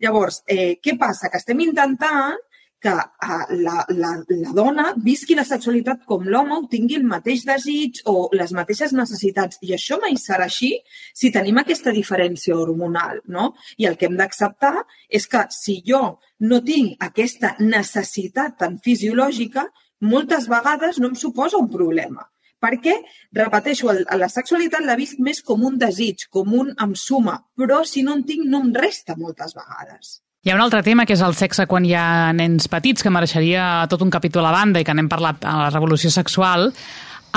Llavors, 0.02 0.42
eh, 0.50 0.80
què 0.82 0.98
passa? 0.98 1.30
Que 1.30 1.38
estem 1.38 1.62
intentant 1.68 2.42
que 2.80 2.94
uh, 2.94 3.46
la, 3.50 3.86
la, 3.90 4.12
la 4.30 4.52
dona 4.54 4.92
visqui 5.04 5.36
la 5.38 5.46
sexualitat 5.48 6.04
com 6.10 6.28
l'home, 6.30 6.58
o 6.58 6.68
tingui 6.70 6.98
el 7.00 7.08
mateix 7.10 7.44
desig 7.48 8.02
o 8.10 8.30
les 8.38 8.54
mateixes 8.58 8.94
necessitats. 8.98 9.58
I 9.66 9.74
això 9.78 9.98
mai 10.02 10.18
serà 10.22 10.46
així 10.46 10.76
si 11.18 11.32
tenim 11.34 11.58
aquesta 11.62 11.94
diferència 11.96 12.58
hormonal, 12.58 13.24
no? 13.34 13.52
I 13.78 13.90
el 13.90 13.98
que 13.98 14.10
hem 14.10 14.18
d'acceptar 14.20 14.76
és 15.10 15.26
que 15.30 15.46
si 15.54 15.82
jo 15.88 16.04
no 16.46 16.62
tinc 16.66 17.02
aquesta 17.04 17.56
necessitat 17.60 18.60
tan 18.62 18.78
fisiològica, 18.84 19.66
moltes 20.02 20.48
vegades 20.52 21.00
no 21.00 21.12
em 21.12 21.16
suposa 21.16 21.58
un 21.58 21.70
problema. 21.72 22.28
Perquè, 22.58 22.96
repeteixo, 23.38 23.92
la 23.94 24.30
sexualitat 24.34 24.82
la 24.86 24.96
visc 24.98 25.20
més 25.22 25.44
com 25.46 25.62
un 25.66 25.78
desig, 25.78 26.26
com 26.34 26.56
un 26.58 26.72
em 26.74 26.96
suma, 26.98 27.38
però 27.58 27.84
si 27.86 28.02
no 28.02 28.16
en 28.18 28.24
tinc 28.26 28.48
no 28.50 28.64
em 28.66 28.72
resta 28.74 29.14
moltes 29.18 29.54
vegades. 29.58 30.18
Hi 30.46 30.54
ha 30.54 30.56
un 30.56 30.64
altre 30.64 30.82
tema 30.82 31.06
que 31.06 31.14
és 31.14 31.22
el 31.26 31.36
sexe 31.38 31.68
quan 31.70 31.86
hi 31.86 31.94
ha 31.98 32.32
nens 32.34 32.70
petits, 32.72 33.04
que 33.04 33.14
mereixeria 33.14 33.86
tot 33.92 34.02
un 34.06 34.14
capítol 34.14 34.46
a 34.48 34.54
banda 34.56 34.82
i 34.82 34.88
que 34.88 34.96
n'hem 34.96 35.10
parlat 35.12 35.46
a 35.46 35.58
la 35.66 35.70
revolució 35.74 36.10
sexual. 36.14 36.72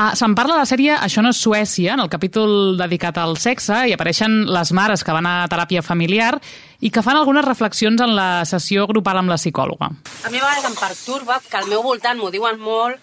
Ah, 0.00 0.14
Se'n 0.16 0.32
parla 0.32 0.54
de 0.54 0.62
la 0.62 0.68
sèrie 0.68 0.94
Això 0.96 1.20
no 1.20 1.28
és 1.34 1.38
Suècia, 1.44 1.92
en 1.92 2.00
el 2.00 2.08
capítol 2.08 2.78
dedicat 2.78 3.18
al 3.20 3.34
sexe, 3.36 3.82
i 3.84 3.92
apareixen 3.92 4.46
les 4.48 4.70
mares 4.72 5.04
que 5.04 5.12
van 5.12 5.26
a 5.28 5.44
teràpia 5.52 5.82
familiar 5.84 6.38
i 6.80 6.88
que 6.88 7.02
fan 7.04 7.18
algunes 7.20 7.44
reflexions 7.44 8.00
en 8.00 8.14
la 8.16 8.46
sessió 8.48 8.86
grupal 8.88 9.20
amb 9.20 9.28
la 9.28 9.36
psicòloga. 9.36 9.90
A 10.24 10.32
mi 10.32 10.40
a 10.40 10.46
vegades 10.46 10.64
em 10.70 10.78
perturba 10.78 11.36
que 11.44 11.60
al 11.60 11.68
meu 11.68 11.84
voltant 11.84 12.16
m'ho 12.16 12.32
diuen 12.32 12.56
molt... 12.64 12.96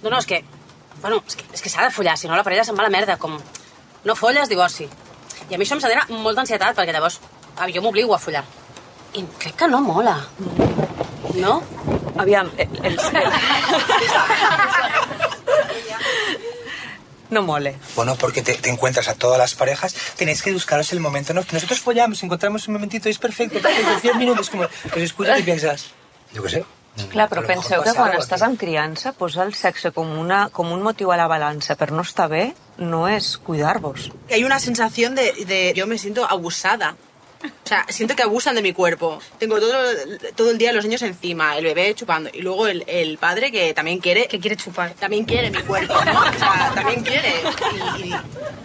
No, 0.00 0.08
no, 0.08 0.22
és 0.22 0.28
que... 0.30 0.40
Bueno, 1.02 1.20
és 1.28 1.36
que, 1.36 1.44
és 1.52 1.66
que 1.66 1.68
s'ha 1.68 1.84
de 1.84 1.92
follar, 1.92 2.16
si 2.16 2.32
no 2.32 2.38
la 2.38 2.46
parella 2.46 2.64
se'n 2.64 2.80
va 2.80 2.86
a 2.86 2.88
la 2.88 2.96
merda, 2.96 3.18
com... 3.20 3.36
No 4.08 4.16
folles, 4.16 4.48
divorci. 4.48 4.88
I 5.50 5.52
a 5.52 5.60
mi 5.60 5.68
això 5.68 5.76
em 5.76 5.84
genera 5.84 6.08
molta 6.08 6.40
ansietat, 6.46 6.72
perquè 6.78 6.96
llavors 6.96 7.20
ah, 7.58 7.68
jo 7.68 7.84
m'obligo 7.84 8.16
a 8.16 8.22
follar. 8.22 8.46
I 9.20 9.26
crec 9.36 9.60
que 9.60 9.68
no 9.68 9.84
mola. 9.84 10.16
No? 11.36 11.60
Aviam, 12.16 12.48
el, 12.56 12.72
el... 12.88 12.96
No 17.30 17.42
mole. 17.42 17.76
Bueno, 17.94 18.16
porque 18.16 18.42
te, 18.42 18.54
te, 18.54 18.70
encuentras 18.70 19.08
a 19.08 19.14
todas 19.14 19.38
las 19.38 19.54
parejas, 19.54 19.94
tenéis 20.16 20.42
que 20.42 20.52
buscaros 20.52 20.92
el 20.92 21.00
momento. 21.00 21.34
¿no? 21.34 21.42
Nosotros 21.52 21.80
follamos, 21.80 22.22
encontramos 22.22 22.66
un 22.68 22.74
momentito 22.74 23.08
y 23.08 23.12
es 23.12 23.18
perfecto, 23.18 23.60
perfecto, 23.60 24.00
10 24.02 24.16
minutos, 24.16 24.50
como, 24.50 24.66
pues 24.90 25.04
escuchas 25.04 25.40
y 25.40 25.42
piensas, 25.42 25.86
yo 26.32 26.42
qué 26.42 26.48
sé. 26.48 26.64
Clar, 27.06 27.28
però 27.30 27.44
penseu 27.46 27.82
que 27.86 27.92
quan 27.94 28.16
estàs 28.18 28.42
en 28.42 28.56
criança, 28.58 29.12
posar 29.14 29.46
el 29.46 29.54
sexe 29.54 29.92
com, 29.94 30.08
una, 30.18 30.48
com 30.54 30.72
un 30.74 30.82
motiu 30.82 31.12
a 31.14 31.18
la 31.20 31.28
balança 31.30 31.76
per 31.78 31.92
no 31.94 32.02
estar 32.02 32.26
bé 32.32 32.48
no 32.78 33.04
és 33.06 33.36
cuidar-vos. 33.38 34.08
Hay 34.32 34.42
una 34.44 34.58
sensación 34.58 35.14
de, 35.14 35.30
de 35.46 35.72
yo 35.76 35.86
me 35.86 35.98
siento 35.98 36.26
abusada 36.26 36.96
O 37.44 37.68
sea, 37.68 37.86
siento 37.88 38.16
que 38.16 38.22
abusan 38.22 38.54
de 38.54 38.62
mi 38.62 38.72
cuerpo. 38.72 39.20
Tengo 39.38 39.60
todo, 39.60 39.76
todo 40.34 40.50
el 40.50 40.58
día 40.58 40.72
los 40.72 40.84
niños 40.84 41.02
encima, 41.02 41.56
el 41.56 41.64
bebé 41.64 41.94
chupando. 41.94 42.30
Y 42.32 42.42
luego 42.42 42.66
el, 42.66 42.84
el 42.86 43.18
padre 43.18 43.52
que 43.52 43.74
también 43.74 43.98
quiere... 43.98 44.26
Que 44.26 44.40
quiere 44.40 44.56
chupar. 44.56 44.92
También 44.94 45.24
quiere 45.24 45.50
mi 45.50 45.62
cuerpo, 45.62 45.94
¿no? 46.04 46.20
O 46.20 46.32
sea, 46.38 46.72
también 46.74 47.02
quiere. 47.02 47.34
Y, 47.98 48.08
y, 48.08 48.14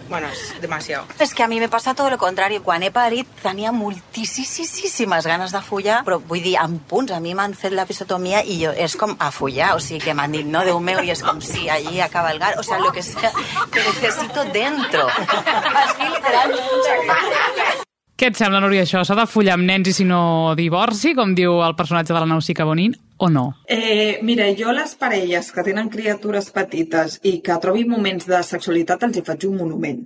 bueno, 0.08 0.28
és 0.28 0.60
demasiado. 0.60 1.06
És 1.18 1.34
que 1.34 1.42
a 1.42 1.48
mi 1.48 1.58
me 1.60 1.68
passa 1.68 1.94
tot 1.94 2.10
el 2.12 2.18
contrari. 2.18 2.60
Quan 2.60 2.82
he 2.82 2.90
parit 2.94 3.28
tenia 3.42 3.72
moltíssimes 3.72 5.26
ganes 5.26 5.52
de 5.52 5.62
follar, 5.64 6.02
però 6.04 6.20
vull 6.20 6.42
dir, 6.44 6.56
en 6.62 6.78
punts. 6.78 7.12
A 7.12 7.20
mi 7.20 7.34
m'han 7.34 7.54
fet 7.58 7.72
l'episotomia 7.74 8.42
i 8.44 8.60
jo 8.62 8.72
és 8.72 8.96
com 9.00 9.16
a 9.18 9.30
follar. 9.34 9.74
O 9.76 9.80
sigui, 9.80 10.02
que 10.04 10.14
m'han 10.14 10.32
dit, 10.32 10.46
no, 10.46 10.64
Déu 10.64 10.80
meu, 10.80 11.00
i 11.04 11.10
és 11.14 11.22
com, 11.24 11.40
sí, 11.40 11.68
allí 11.68 12.00
acaba 12.00 12.32
el 12.32 12.38
gar. 12.38 12.58
O 12.58 12.62
sea, 12.62 12.78
lo 12.78 12.92
que 12.92 13.02
sea, 13.02 13.32
que 13.72 13.80
necesito 13.80 14.44
dentro. 14.52 15.08
Así, 15.84 16.04
literalment. 16.14 17.83
Què 18.14 18.28
et 18.30 18.38
sembla, 18.38 18.60
Núria, 18.62 18.84
això? 18.86 19.00
S'ha 19.02 19.16
de 19.18 19.26
follar 19.26 19.56
amb 19.58 19.66
nens 19.66 19.88
i 19.90 19.92
si 19.96 20.04
no 20.06 20.54
divorci, 20.54 21.16
com 21.18 21.32
diu 21.34 21.58
el 21.66 21.74
personatge 21.74 22.12
de 22.14 22.20
la 22.20 22.28
Nausica 22.30 22.66
Bonin, 22.68 22.94
o 23.18 23.28
no? 23.28 23.44
Eh, 23.66 24.20
mira, 24.22 24.46
jo 24.54 24.70
les 24.72 24.94
parelles 25.00 25.50
que 25.50 25.64
tenen 25.66 25.90
criatures 25.90 26.52
petites 26.54 27.18
i 27.26 27.40
que 27.42 27.58
trobin 27.62 27.90
moments 27.90 28.28
de 28.30 28.42
sexualitat 28.46 29.02
els 29.08 29.18
hi 29.18 29.24
faig 29.26 29.48
un 29.50 29.58
monument. 29.64 29.98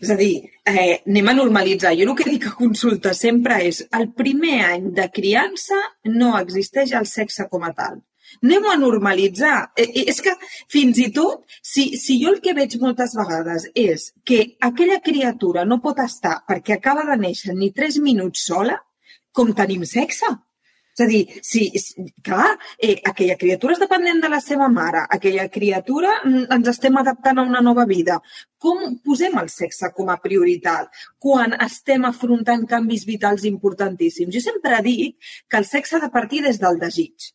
És 0.00 0.08
a 0.12 0.16
dir, 0.16 0.32
eh, 0.64 1.02
anem 1.06 1.28
a 1.28 1.36
normalitzar. 1.36 1.92
Jo 2.00 2.08
el 2.08 2.16
que 2.16 2.30
dic 2.30 2.48
a 2.48 2.56
consulta 2.56 3.12
sempre 3.14 3.60
és 3.68 3.84
el 3.92 4.08
primer 4.16 4.60
any 4.64 4.90
de 4.96 5.10
criança 5.12 5.76
no 6.04 6.38
existeix 6.38 6.96
el 6.96 7.06
sexe 7.06 7.48
com 7.52 7.68
a 7.68 7.74
tal. 7.76 8.00
Anem-ho 8.42 8.70
a 8.72 8.76
normalitzar. 8.80 9.72
Eh, 9.76 9.88
eh, 9.88 10.04
És 10.10 10.20
que, 10.24 10.34
fins 10.68 10.98
i 10.98 11.08
tot, 11.14 11.44
si, 11.62 11.96
si 11.98 12.18
jo 12.22 12.34
el 12.34 12.40
que 12.44 12.54
veig 12.56 12.76
moltes 12.82 13.16
vegades 13.18 13.68
és 13.74 14.10
que 14.24 14.56
aquella 14.60 15.00
criatura 15.00 15.64
no 15.64 15.80
pot 15.80 15.98
estar 16.04 16.40
perquè 16.48 16.78
acaba 16.78 17.04
de 17.10 17.18
néixer 17.20 17.56
ni 17.56 17.72
tres 17.72 17.98
minuts 17.98 18.46
sola, 18.46 18.78
com 19.32 19.52
tenim 19.54 19.84
sexe. 19.86 20.30
És 21.00 21.04
a 21.04 21.06
dir, 21.08 21.20
si, 21.46 21.62
si 21.78 22.02
clar, 22.26 22.50
eh, 22.76 22.96
aquella 23.08 23.36
criatura 23.40 23.76
és 23.76 23.80
dependent 23.80 24.20
de 24.20 24.28
la 24.28 24.40
seva 24.42 24.66
mare, 24.68 25.04
aquella 25.16 25.46
criatura 25.48 26.16
mm, 26.24 26.48
ens 26.56 26.70
estem 26.74 26.98
adaptant 27.00 27.38
a 27.38 27.46
una 27.46 27.62
nova 27.64 27.86
vida. 27.88 28.18
Com 28.60 28.98
posem 29.06 29.38
el 29.40 29.48
sexe 29.48 29.92
com 29.96 30.10
a 30.10 30.18
prioritat 30.20 30.90
quan 31.18 31.54
estem 31.68 32.04
afrontant 32.08 32.66
canvis 32.68 33.06
vitals 33.08 33.46
importantíssims? 33.48 34.34
Jo 34.34 34.44
sempre 34.44 34.82
dic 34.84 35.16
que 35.48 35.62
el 35.62 35.68
sexe 35.68 35.96
ha 35.96 36.04
de 36.04 36.10
partir 36.12 36.42
des 36.44 36.60
del 36.60 36.80
desig. 36.82 37.30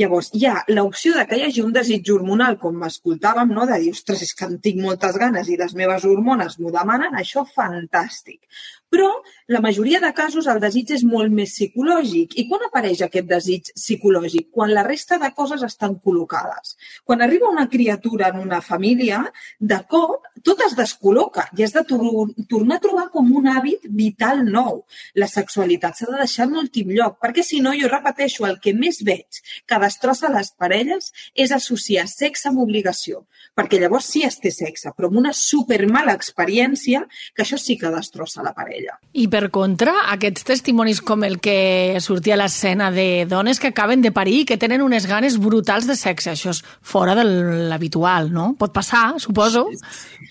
Llavors, 0.00 0.30
hi 0.34 0.46
ha 0.48 0.54
l'opció 0.72 1.14
de 1.16 1.24
que 1.28 1.38
hi 1.38 1.44
hagi 1.46 1.64
un 1.64 1.74
desig 1.76 2.08
hormonal, 2.14 2.58
com 2.62 2.82
escoltàvem, 2.88 3.52
no? 3.56 3.66
de 3.68 3.78
dir, 3.82 3.92
ostres, 3.96 4.22
és 4.26 4.34
que 4.38 4.48
en 4.48 4.58
tinc 4.64 4.80
moltes 4.84 5.18
ganes 5.20 5.50
i 5.52 5.58
les 5.60 5.74
meves 5.78 6.06
hormones 6.08 6.58
m'ho 6.58 6.72
demanen, 6.74 7.16
això 7.20 7.44
fantàstic. 7.54 8.40
Però 8.88 9.08
la 9.52 9.60
majoria 9.60 10.00
de 10.00 10.10
casos 10.16 10.46
el 10.48 10.60
desig 10.62 10.94
és 10.96 11.02
molt 11.04 11.32
més 11.32 11.52
psicològic. 11.52 12.38
I 12.40 12.46
quan 12.48 12.62
apareix 12.64 13.02
aquest 13.04 13.26
desig 13.28 13.68
psicològic? 13.76 14.46
Quan 14.54 14.72
la 14.72 14.84
resta 14.86 15.18
de 15.20 15.28
coses 15.36 15.64
estan 15.66 15.98
col·locades. 16.04 16.76
Quan 17.04 17.20
arriba 17.20 17.50
una 17.52 17.66
criatura 17.68 18.30
en 18.32 18.38
una 18.40 18.62
família, 18.64 19.20
de 19.60 19.78
cop 19.92 20.24
tot 20.46 20.62
es 20.64 20.76
descol·loca 20.78 21.48
i 21.58 21.66
has 21.66 21.74
de 21.76 21.82
tor 21.88 22.32
tornar 22.48 22.78
a 22.78 22.84
trobar 22.86 23.06
com 23.12 23.28
un 23.36 23.50
hàbit 23.52 23.84
vital 24.00 24.40
nou. 24.46 24.84
La 25.14 25.28
sexualitat 25.28 25.98
s'ha 25.98 26.08
de 26.08 26.22
deixar 26.22 26.48
en 26.48 26.56
últim 26.62 26.94
lloc, 26.96 27.18
perquè 27.20 27.44
si 27.44 27.60
no, 27.60 27.74
jo 27.76 27.92
repeteixo, 27.92 28.46
el 28.48 28.56
que 28.62 28.72
més 28.72 29.02
veig 29.04 29.42
que 29.68 29.82
destrossa 29.84 30.32
les 30.32 30.52
parelles 30.56 31.12
és 31.36 31.52
associar 31.52 32.06
sexe 32.08 32.48
amb 32.48 32.64
obligació. 32.64 33.26
Perquè 33.58 33.82
llavors 33.82 34.08
sí 34.14 34.24
es 34.24 34.38
té 34.40 34.52
sexe, 34.54 34.94
però 34.96 35.10
amb 35.10 35.20
una 35.20 35.34
supermala 35.36 36.16
experiència 36.16 37.04
que 37.34 37.44
això 37.44 37.60
sí 37.60 37.76
que 37.76 37.92
destrossa 37.92 38.44
la 38.46 38.54
parella 38.56 38.77
ella. 38.78 38.96
I 39.18 39.26
per 39.32 39.48
contra, 39.54 39.94
aquests 40.14 40.46
testimonis 40.46 41.02
com 41.02 41.24
el 41.26 41.38
que 41.42 41.98
sortia 42.04 42.36
a 42.36 42.40
l'escena 42.40 42.92
de 42.94 43.26
dones 43.28 43.58
que 43.58 43.72
acaben 43.72 44.04
de 44.04 44.14
parir 44.14 44.42
i 44.42 44.48
que 44.48 44.58
tenen 44.60 44.84
unes 44.84 45.08
ganes 45.10 45.38
brutals 45.42 45.88
de 45.90 45.98
sexe, 45.98 46.32
això 46.32 46.54
és 46.54 46.62
fora 46.80 47.16
de 47.18 47.26
l'habitual, 47.68 48.32
no? 48.32 48.52
Pot 48.58 48.72
passar, 48.76 49.18
suposo, 49.18 49.66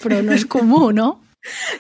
però 0.01 0.23
no 0.23 0.35
és 0.37 0.47
comú, 0.47 0.89
no? 0.95 1.17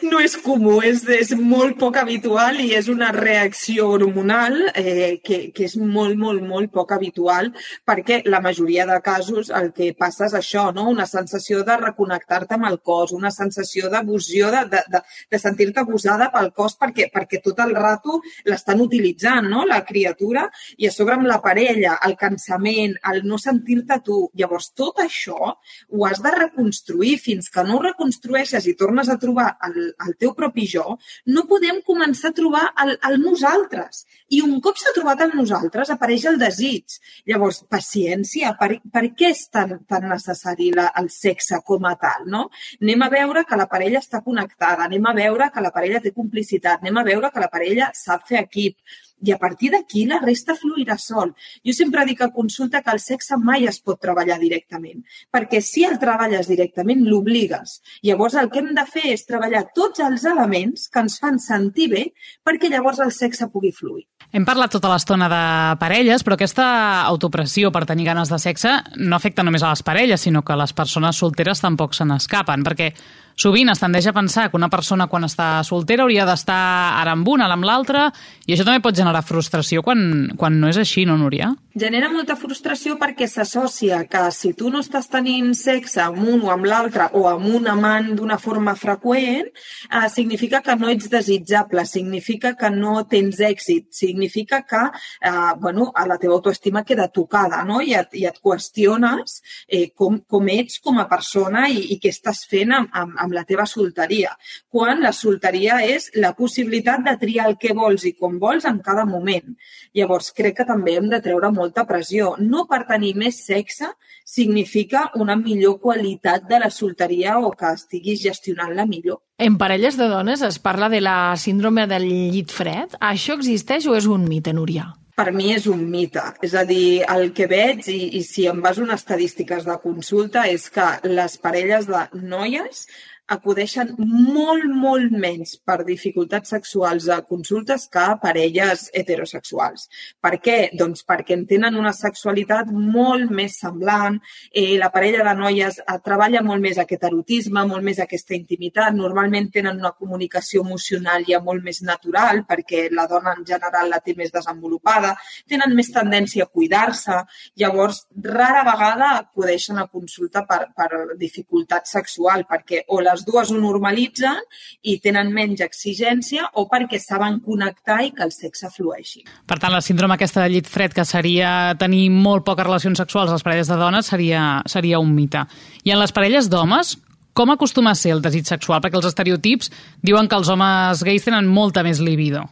No 0.07 0.21
és 0.23 0.37
comú, 0.43 0.77
és, 0.85 1.03
és 1.11 1.33
molt 1.37 1.77
poc 1.81 1.97
habitual 2.01 2.59
i 2.61 2.71
és 2.77 2.89
una 2.91 3.11
reacció 3.15 3.89
hormonal 3.95 4.59
eh, 4.73 5.19
que, 5.23 5.39
que 5.55 5.67
és 5.67 5.77
molt, 5.77 6.17
molt, 6.19 6.43
molt 6.45 6.71
poc 6.73 6.93
habitual 6.95 7.51
perquè 7.87 8.21
la 8.25 8.41
majoria 8.43 8.85
de 8.89 8.99
casos 9.03 9.51
el 9.53 9.71
que 9.75 9.93
passa 9.97 10.27
és 10.27 10.35
això, 10.37 10.67
no? 10.75 10.87
una 10.91 11.07
sensació 11.09 11.63
de 11.67 11.77
reconnectar-te 11.81 12.57
amb 12.57 12.69
el 12.69 12.79
cos, 12.79 13.13
una 13.15 13.31
sensació 13.31 13.91
d'abusió, 13.93 14.51
de, 14.53 14.63
de, 14.71 14.83
de, 14.93 15.03
de 15.31 15.41
sentir-te 15.41 15.83
abusada 15.83 16.29
pel 16.33 16.51
cos 16.55 16.77
perquè, 16.79 17.09
perquè 17.13 17.41
tot 17.43 17.59
el 17.63 17.75
rato 17.75 18.21
l'estan 18.47 18.81
utilitzant, 18.83 19.47
no? 19.49 19.65
la 19.67 19.83
criatura, 19.85 20.47
i 20.77 20.87
a 20.87 20.93
sobre 20.93 21.17
amb 21.17 21.27
la 21.29 21.39
parella, 21.43 21.97
el 22.07 22.15
cansament, 22.19 22.97
el 23.11 23.23
no 23.27 23.39
sentir-te 23.41 23.99
tu. 24.05 24.19
Llavors, 24.37 24.71
tot 24.77 25.01
això 25.03 25.53
ho 25.53 26.05
has 26.07 26.21
de 26.23 26.33
reconstruir 26.33 27.17
fins 27.21 27.51
que 27.53 27.63
no 27.67 27.77
ho 27.77 27.83
reconstrueixes 27.85 28.67
i 28.67 28.75
tornes 28.79 29.09
a 29.09 29.17
trobar 29.21 29.56
el, 29.67 29.77
el 30.05 30.15
teu 30.21 30.33
propi 30.37 30.67
jo, 30.69 30.97
no 31.33 31.45
podem 31.49 31.81
començar 31.87 32.31
a 32.31 32.37
trobar 32.37 32.63
el, 32.83 32.95
el 33.09 33.17
nosaltres. 33.23 34.05
I 34.35 34.41
un 34.43 34.57
cop 34.63 34.79
s'ha 34.79 34.93
trobat 34.95 35.23
el 35.25 35.33
nosaltres, 35.37 35.91
apareix 35.93 36.27
el 36.29 36.39
desig. 36.41 36.97
Llavors, 37.29 37.63
paciència, 37.71 38.53
per, 38.59 38.73
per 38.93 39.05
què 39.17 39.31
és 39.33 39.45
tan, 39.53 39.77
tan 39.87 40.07
necessari 40.11 40.71
la, 40.75 40.89
el 41.01 41.09
sexe 41.13 41.61
com 41.65 41.87
a 41.87 41.95
tal? 41.99 42.27
No? 42.33 42.47
Anem 42.81 43.05
a 43.05 43.11
veure 43.13 43.45
que 43.47 43.59
la 43.59 43.69
parella 43.71 44.03
està 44.03 44.21
connectada, 44.25 44.85
anem 44.87 45.07
a 45.07 45.15
veure 45.17 45.51
que 45.53 45.63
la 45.63 45.73
parella 45.75 46.03
té 46.03 46.13
complicitat, 46.15 46.83
anem 46.83 47.01
a 47.01 47.05
veure 47.07 47.31
que 47.33 47.43
la 47.43 47.51
parella 47.51 47.91
sap 47.95 48.27
fer 48.27 48.41
equip, 48.43 48.77
i 49.21 49.31
a 49.31 49.37
partir 49.37 49.71
d'aquí 49.73 50.05
la 50.05 50.19
resta 50.23 50.55
fluirà 50.57 50.97
sol. 51.01 51.33
Jo 51.65 51.73
sempre 51.73 52.05
dic 52.05 52.21
a 52.21 52.31
consulta 52.33 52.81
que 52.81 52.93
el 52.93 53.01
sexe 53.01 53.37
mai 53.41 53.65
es 53.69 53.79
pot 53.81 53.99
treballar 54.01 54.39
directament, 54.41 55.03
perquè 55.33 55.61
si 55.61 55.85
el 55.87 55.97
treballes 56.01 56.49
directament 56.49 57.05
l'obligues. 57.07 57.79
Llavors 58.05 58.37
el 58.37 58.51
que 58.51 58.61
hem 58.61 58.73
de 58.77 58.85
fer 58.89 59.07
és 59.13 59.25
treballar 59.25 59.67
tots 59.75 60.03
els 60.03 60.25
elements 60.29 60.87
que 60.89 61.03
ens 61.03 61.17
fan 61.21 61.41
sentir 61.41 61.89
bé 61.93 62.03
perquè 62.45 62.69
llavors 62.69 63.01
el 63.03 63.11
sexe 63.15 63.49
pugui 63.51 63.73
fluir. 63.73 64.05
Hem 64.33 64.43
parlat 64.45 64.73
tota 64.75 64.89
l'estona 64.91 65.29
de 65.31 65.43
parelles, 65.79 66.23
però 66.25 66.35
aquesta 66.35 66.65
autopressió 67.07 67.71
per 67.71 67.85
tenir 67.87 68.09
ganes 68.09 68.29
de 68.29 68.39
sexe 68.41 68.73
no 68.99 69.15
afecta 69.15 69.45
només 69.45 69.63
a 69.63 69.71
les 69.71 69.85
parelles, 69.87 70.21
sinó 70.21 70.43
que 70.43 70.57
les 70.59 70.73
persones 70.75 71.15
solteres 71.15 71.63
tampoc 71.63 71.95
se 71.95 72.05
n'escapen, 72.05 72.65
perquè 72.67 72.91
Sovint 73.37 73.69
es 73.69 73.77
tendeix 73.77 74.07
a 74.09 74.15
pensar 74.17 74.47
que 74.49 74.57
una 74.57 74.69
persona 74.73 75.05
quan 75.11 75.27
està 75.27 75.61
soltera 75.67 76.07
hauria 76.07 76.25
d'estar 76.25 76.57
ara 77.03 77.13
amb 77.13 77.27
una, 77.29 77.45
ara 77.45 77.53
amb 77.53 77.67
l'altra, 77.69 78.07
i 78.47 78.55
això 78.55 78.65
també 78.65 78.81
pot 78.81 78.97
generar 78.97 79.21
frustració 79.21 79.83
quan, 79.85 80.31
quan 80.39 80.57
no 80.57 80.71
és 80.71 80.79
així, 80.81 81.05
no, 81.05 81.19
Núria? 81.21 81.51
Genera 81.77 82.07
molta 82.09 82.33
frustració 82.39 82.95
perquè 82.97 83.27
s'associa 83.29 83.99
que 84.09 84.23
si 84.33 84.49
tu 84.57 84.71
no 84.73 84.79
estàs 84.81 85.05
tenint 85.13 85.51
sexe 85.53 85.99
amb 86.01 86.23
un 86.25 86.45
o 86.47 86.49
amb 86.49 86.65
l'altre 86.65 87.05
o 87.19 87.27
amb 87.29 87.45
un 87.53 87.67
amant 87.69 88.07
d'una 88.17 88.39
forma 88.41 88.73
freqüent, 88.73 89.51
eh, 89.51 90.07
significa 90.09 90.63
que 90.65 90.73
no 90.79 90.89
ets 90.89 91.11
desitjable, 91.11 91.83
significa 91.85 92.55
que 92.57 92.71
no 92.73 93.03
tens 93.11 93.37
èxit, 93.45 93.91
significa 93.93 94.63
que 94.65 94.79
eh, 94.87 95.51
bueno, 95.59 95.91
a 95.93 96.07
la 96.07 96.17
teva 96.17 96.33
autoestima 96.39 96.83
queda 96.83 97.09
tocada 97.09 97.61
no? 97.63 97.77
I, 97.81 97.93
et, 97.99 98.17
i 98.23 98.25
et 98.25 98.41
qüestiones 98.41 99.37
eh, 99.67 99.91
com, 99.93 100.17
com 100.25 100.49
ets 100.49 100.79
com 100.81 100.97
a 100.97 101.05
persona 101.05 101.67
i, 101.69 101.91
i 101.93 101.99
què 102.01 102.09
estàs 102.15 102.41
fent 102.49 102.73
amb, 102.73 102.89
amb, 102.89 103.21
amb 103.21 103.37
la 103.37 103.45
teva 103.45 103.67
solteria, 103.69 104.33
quan 104.73 105.05
la 105.05 105.13
solteria 105.13 105.83
és 105.85 106.09
la 106.15 106.33
possibilitat 106.33 107.05
de 107.05 107.17
triar 107.21 107.51
el 107.51 107.59
que 107.61 107.77
vols 107.77 108.09
i 108.09 108.15
com 108.17 108.41
vols 108.41 108.65
en 108.65 108.81
cada 108.81 109.05
moment. 109.05 109.53
Llavors, 109.93 110.33
crec 110.33 110.57
que 110.63 110.69
també 110.73 110.97
hem 110.97 111.13
de 111.13 111.21
treure 111.21 111.53
molta 111.67 111.85
pressió. 111.85 112.35
No 112.39 112.65
per 112.67 112.85
tenir 112.87 113.13
més 113.19 113.43
sexe 113.45 113.91
significa 114.27 115.11
una 115.15 115.35
millor 115.35 115.79
qualitat 115.79 116.47
de 116.47 116.59
la 116.63 116.69
solteria 116.71 117.37
o 117.39 117.51
que 117.51 117.73
estiguis 117.75 118.23
gestionant-la 118.23 118.85
millor. 118.87 119.21
En 119.37 119.57
parelles 119.57 119.97
de 119.97 120.07
dones 120.07 120.41
es 120.41 120.59
parla 120.59 120.89
de 120.89 121.01
la 121.01 121.35
síndrome 121.37 121.87
del 121.87 122.07
llit 122.07 122.51
fred. 122.51 122.95
Això 122.99 123.35
existeix 123.37 123.87
o 123.87 123.95
és 123.95 124.07
un 124.07 124.25
mite, 124.27 124.53
Núria? 124.53 124.93
per 125.17 125.31
mi 125.33 125.47
és 125.49 125.63
un 125.65 125.79
mite. 125.89 126.21
És 126.45 126.51
a 126.53 126.61
dir, 126.61 127.01
el 127.09 127.31
que 127.33 127.47
veig, 127.49 127.87
i, 127.89 128.19
i 128.19 128.21
si 128.21 128.45
em 128.45 128.59
baso 128.61 128.83
en 128.85 128.91
estadístiques 128.93 129.65
de 129.65 129.73
consulta, 129.81 130.43
és 130.45 130.67
que 130.69 130.85
les 131.09 131.39
parelles 131.41 131.87
de 131.89 132.03
noies 132.21 132.83
acudeixen 133.27 133.93
molt, 133.99 134.65
molt 134.71 135.11
menys 135.11 135.57
per 135.67 135.81
dificultats 135.87 136.53
sexuals 136.53 137.09
a 137.11 137.19
consultes 137.27 137.87
que 137.91 137.99
a 137.99 138.15
parelles 138.21 138.87
heterosexuals. 138.95 139.87
Per 140.23 140.33
què? 140.43 140.57
Doncs 140.79 141.03
perquè 141.07 141.35
en 141.35 141.45
tenen 141.49 141.75
una 141.79 141.93
sexualitat 141.95 142.71
molt 142.71 143.31
més 143.31 143.57
semblant, 143.59 144.19
eh, 144.51 144.77
la 144.79 144.89
parella 144.93 145.25
de 145.27 145.35
noies 145.41 145.79
eh, 145.83 145.97
treballa 146.03 146.43
molt 146.45 146.63
més 146.63 146.79
aquest 146.79 147.03
erotisme, 147.09 147.65
molt 147.67 147.83
més 147.83 147.99
aquesta 147.99 148.35
intimitat, 148.37 148.95
normalment 148.95 149.51
tenen 149.51 149.79
una 149.83 149.91
comunicació 149.91 150.63
emocional 150.63 151.27
ja 151.27 151.41
molt 151.43 151.63
més 151.63 151.81
natural 151.83 152.43
perquè 152.47 152.87
la 152.91 153.07
dona 153.11 153.35
en 153.37 153.43
general 153.45 153.91
la 153.91 153.99
té 154.03 154.15
més 154.17 154.31
desenvolupada, 154.31 155.15
tenen 155.47 155.75
més 155.75 155.91
tendència 155.91 156.47
a 156.47 156.51
cuidar-se, 156.51 157.19
llavors 157.59 158.05
rara 158.23 158.63
vegada 158.67 159.11
acudeixen 159.17 159.77
a 159.81 159.87
consulta 159.91 160.45
per, 160.47 160.69
per 160.75 161.17
dificultat 161.19 161.87
sexual 161.89 162.45
perquè 162.47 162.85
o 162.87 163.01
les 163.03 163.16
les 163.17 163.25
dues 163.25 163.51
ho 163.51 163.57
normalitzen 163.57 164.37
i 164.85 164.97
tenen 165.01 165.31
menys 165.33 165.63
exigència 165.65 166.47
o 166.53 166.67
perquè 166.69 166.99
saben 167.01 167.39
connectar 167.45 168.01
i 168.05 168.13
que 168.13 168.25
el 168.25 168.33
sexe 168.35 168.69
flueixi. 168.73 169.23
Per 169.47 169.57
tant, 169.57 169.73
la 169.73 169.81
síndrome 169.81 170.17
aquesta 170.17 170.43
de 170.43 170.53
llit 170.53 170.69
fred, 170.69 170.93
que 170.93 171.05
seria 171.07 171.73
tenir 171.79 172.07
molt 172.13 172.45
poques 172.45 172.67
relacions 172.67 173.01
sexuals 173.01 173.31
a 173.31 173.37
les 173.37 173.45
parelles 173.45 173.71
de 173.71 173.79
dones, 173.79 174.09
seria, 174.13 174.61
seria 174.69 175.01
un 175.01 175.13
mite. 175.15 175.47
I 175.83 175.95
en 175.95 176.01
les 176.01 176.13
parelles 176.13 176.49
d'homes, 176.51 176.97
com 177.37 177.53
acostuma 177.53 177.93
a 177.93 177.97
ser 177.97 178.13
el 178.15 178.21
desig 178.21 178.47
sexual? 178.49 178.81
Perquè 178.81 178.99
els 178.99 179.09
estereotips 179.09 179.71
diuen 180.05 180.29
que 180.29 180.37
els 180.37 180.49
homes 180.49 181.03
gais 181.05 181.25
tenen 181.25 181.49
molta 181.49 181.85
més 181.85 182.01
libido. 182.01 182.45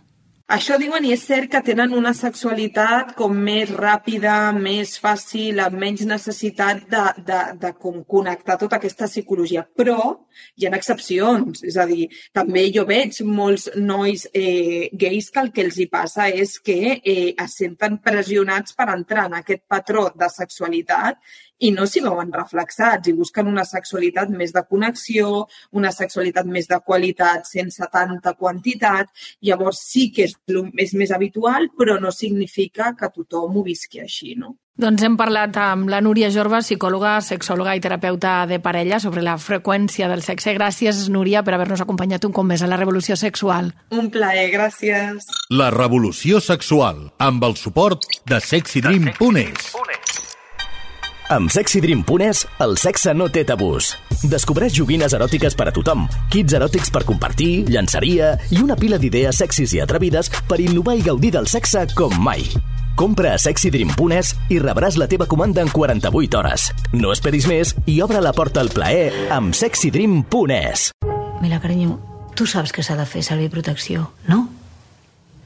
Això 0.45 0.75
diuen 0.77 1.01
i 1.07 1.09
és 1.09 1.23
cert 1.25 1.49
que 1.49 1.59
tenen 1.65 1.93
una 1.97 2.11
sexualitat 2.13 3.15
com 3.17 3.33
més 3.47 3.71
ràpida, 3.73 4.51
més 4.53 4.91
fàcil, 5.01 5.57
amb 5.57 5.79
menys 5.81 6.03
necessitat 6.05 6.83
de, 6.91 7.05
de, 7.25 7.39
de 7.63 7.71
com 7.81 8.03
connectar 8.05 8.59
tota 8.61 8.77
aquesta 8.77 9.07
psicologia. 9.09 9.63
Però 9.65 9.97
hi 10.53 10.67
ha 10.67 10.71
excepcions. 10.77 11.63
És 11.65 11.79
a 11.81 11.87
dir, 11.89 12.05
també 12.29 12.67
jo 12.75 12.85
veig 12.85 13.17
molts 13.25 13.71
nois 13.79 14.27
eh, 14.37 14.91
gais 14.93 15.31
que 15.33 15.41
el 15.41 15.49
que 15.55 15.65
els 15.65 15.79
hi 15.81 15.87
passa 15.89 16.29
és 16.29 16.59
que 16.61 16.77
eh, 16.93 17.33
es 17.33 17.57
senten 17.63 17.97
pressionats 18.05 18.77
per 18.77 18.91
entrar 18.93 19.25
en 19.31 19.39
aquest 19.41 19.65
patró 19.65 20.11
de 20.13 20.29
sexualitat 20.29 21.17
i 21.59 21.71
no 21.75 21.85
s'hi 21.87 22.03
veuen 22.03 22.33
reflexats 22.33 23.09
i 23.09 23.15
busquen 23.15 23.47
una 23.51 23.65
sexualitat 23.67 24.29
més 24.29 24.53
de 24.55 24.65
connexió, 24.67 25.45
una 25.71 25.91
sexualitat 25.95 26.49
més 26.49 26.67
de 26.71 26.79
qualitat 26.83 27.47
sense 27.47 27.87
tanta 27.91 28.35
quantitat. 28.35 29.09
Llavors 29.41 29.79
sí 29.85 30.09
que 30.11 30.27
és, 30.29 30.35
és 30.77 30.93
més 30.93 31.15
habitual, 31.15 31.71
però 31.77 31.99
no 32.01 32.11
significa 32.11 32.93
que 32.99 33.11
tothom 33.15 33.59
ho 33.59 33.65
visqui 33.65 34.03
així, 34.03 34.35
no? 34.35 34.57
Doncs 34.75 35.05
hem 35.07 35.13
parlat 35.15 35.55
amb 35.55 35.87
la 35.87 36.01
Núria 36.03 36.27
Jorba, 36.35 36.59
psicòloga, 36.59 37.13
sexòloga 37.23 37.77
i 37.77 37.79
terapeuta 37.79 38.33
de 38.49 38.57
parella 38.59 38.99
sobre 38.99 39.23
la 39.23 39.37
freqüència 39.39 40.09
del 40.11 40.19
sexe. 40.25 40.51
Gràcies, 40.57 41.05
Núria, 41.07 41.45
per 41.47 41.55
haver-nos 41.55 41.85
acompanyat 41.85 42.27
un 42.27 42.35
cop 42.35 42.43
més 42.49 42.59
a 42.59 42.67
la 42.67 42.75
Revolució 42.81 43.15
Sexual. 43.15 43.71
Un 43.95 44.11
plaer, 44.11 44.49
gràcies. 44.51 45.31
La 45.55 45.71
Revolució 45.71 46.43
Sexual, 46.43 47.05
amb 47.23 47.47
el 47.47 47.55
suport 47.55 48.03
de 48.27 48.43
sexydream.es. 48.43 50.14
Amb 51.27 51.49
sexydream.es, 51.49 52.43
el 52.61 52.75
sexe 52.77 53.13
no 53.17 53.25
té 53.33 53.41
tabús. 53.49 53.95
Descobreix 54.29 54.75
joguines 54.77 55.13
eròtiques 55.17 55.55
per 55.57 55.65
a 55.71 55.73
tothom, 55.73 56.03
kits 56.29 56.53
eròtics 56.53 56.91
per 56.93 57.01
compartir, 57.07 57.65
llançaria 57.65 58.35
i 58.53 58.59
una 58.61 58.77
pila 58.77 58.99
d'idees 59.01 59.41
sexis 59.41 59.73
i 59.73 59.81
atrevides 59.81 60.29
per 60.45 60.59
innovar 60.61 60.93
i 60.99 61.01
gaudir 61.07 61.33
del 61.33 61.49
sexe 61.49 61.87
com 61.97 62.13
mai. 62.21 62.45
Compra 62.95 63.33
a 63.33 63.41
sexydream.es 63.41 64.35
i 64.53 64.61
rebràs 64.61 64.99
la 65.01 65.09
teva 65.09 65.25
comanda 65.25 65.65
en 65.65 65.73
48 65.73 66.37
hores. 66.37 66.69
No 66.93 67.09
esperis 67.15 67.49
més 67.49 67.73
i 67.89 67.97
obre 68.05 68.21
la 68.21 68.35
porta 68.37 68.61
al 68.61 68.69
plaer 68.69 69.09
amb 69.33 69.57
sexydream.es. 69.57 70.91
Mira, 71.41 71.57
carinyo, 71.59 71.97
tu 72.37 72.45
saps 72.45 72.69
que 72.71 72.85
s'ha 72.85 73.01
de 73.01 73.09
fer 73.09 73.25
servir 73.25 73.49
protecció, 73.49 74.11
no? 74.29 74.45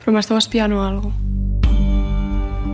Però 0.04 0.12
m'esteu 0.12 0.44
espiant 0.44 0.76
o 0.76 0.84
alguna 0.84 1.39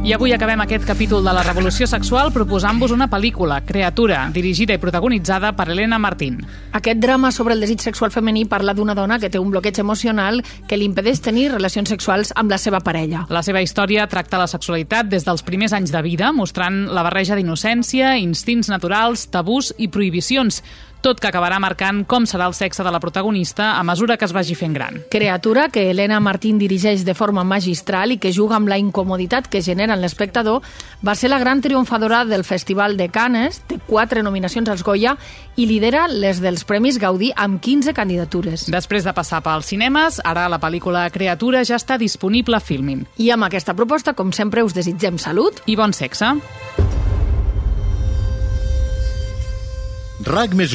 i 0.05 0.13
avui 0.13 0.35
acabem 0.35 0.61
aquest 0.61 0.83
capítol 0.85 1.23
de 1.25 1.31
la 1.33 1.41
Revolució 1.41 1.87
Sexual 1.89 2.27
proposant-vos 2.29 2.91
una 2.93 3.07
pel·lícula, 3.09 3.55
Creatura, 3.65 4.27
dirigida 4.29 4.75
i 4.77 4.77
protagonitzada 4.77 5.49
per 5.57 5.65
Helena 5.73 5.97
Martín. 5.97 6.37
Aquest 6.77 7.01
drama 7.01 7.31
sobre 7.33 7.55
el 7.55 7.65
desig 7.65 7.81
sexual 7.81 8.13
femení 8.13 8.43
parla 8.45 8.75
d'una 8.77 8.93
dona 8.93 9.17
que 9.17 9.31
té 9.33 9.41
un 9.41 9.49
bloqueig 9.49 9.79
emocional 9.81 10.43
que 10.69 10.77
li 10.77 10.85
impedeix 10.85 11.23
tenir 11.25 11.47
relacions 11.49 11.89
sexuals 11.89 12.35
amb 12.37 12.53
la 12.53 12.61
seva 12.61 12.83
parella. 12.85 13.25
La 13.33 13.41
seva 13.41 13.65
història 13.65 14.05
tracta 14.05 14.37
la 14.37 14.45
sexualitat 14.51 15.09
des 15.09 15.25
dels 15.25 15.41
primers 15.41 15.73
anys 15.73 15.89
de 15.89 16.05
vida, 16.05 16.29
mostrant 16.37 16.83
la 16.85 17.01
barreja 17.01 17.33
d'innocència, 17.33 18.19
instints 18.21 18.69
naturals, 18.69 19.25
tabús 19.33 19.73
i 19.81 19.89
prohibicions, 19.89 20.61
tot 21.05 21.19
que 21.21 21.29
acabarà 21.29 21.59
marcant 21.61 21.99
com 22.09 22.23
serà 22.25 22.47
el 22.49 22.55
sexe 22.57 22.81
de 22.81 22.89
la 22.89 22.99
protagonista 22.99 23.75
a 23.77 23.83
mesura 23.85 24.15
que 24.17 24.25
es 24.25 24.33
vagi 24.33 24.55
fent 24.57 24.73
gran. 24.73 25.03
Creatura 25.13 25.67
que 25.69 25.83
Helena 25.91 26.17
Martín 26.19 26.57
dirigeix 26.57 27.03
de 27.05 27.13
forma 27.13 27.43
magistral 27.45 28.15
i 28.15 28.17
que 28.17 28.31
juga 28.33 28.57
amb 28.57 28.71
la 28.71 28.79
incomoditat 28.81 29.45
que 29.45 29.61
genera 29.61 29.93
en 29.93 30.01
l'espectador, 30.01 30.63
va 31.05 31.13
ser 31.13 31.29
la 31.29 31.37
gran 31.37 31.61
triomfadora 31.61 32.23
del 32.25 32.43
Festival 32.43 32.97
de 32.97 33.09
Cannes, 33.13 33.61
té 33.69 33.77
quatre 33.85 34.23
nominacions 34.25 34.71
als 34.73 34.81
Goya 34.81 35.13
i 35.55 35.67
lidera 35.69 36.07
les 36.09 36.41
dels 36.41 36.65
Premis 36.65 36.97
Gaudí 36.97 37.29
amb 37.35 37.61
15 37.61 37.93
candidatures. 37.93 38.65
Després 38.73 39.05
de 39.05 39.13
passar 39.13 39.43
pels 39.45 39.69
cinemes, 39.69 40.17
ara 40.25 40.49
la 40.49 40.61
pel·lícula 40.63 41.05
Creatura 41.13 41.61
ja 41.69 41.77
està 41.77 41.99
disponible 42.01 42.57
a 42.57 42.63
Filmin. 42.65 43.05
I 43.21 43.29
amb 43.35 43.45
aquesta 43.45 43.77
proposta, 43.77 44.17
com 44.17 44.33
sempre, 44.33 44.65
us 44.65 44.73
desitgem 44.73 45.21
salut 45.21 45.61
i 45.69 45.77
bon 45.77 45.93
sexe. 45.93 46.33
RAC 50.25 50.55
més 50.57 50.71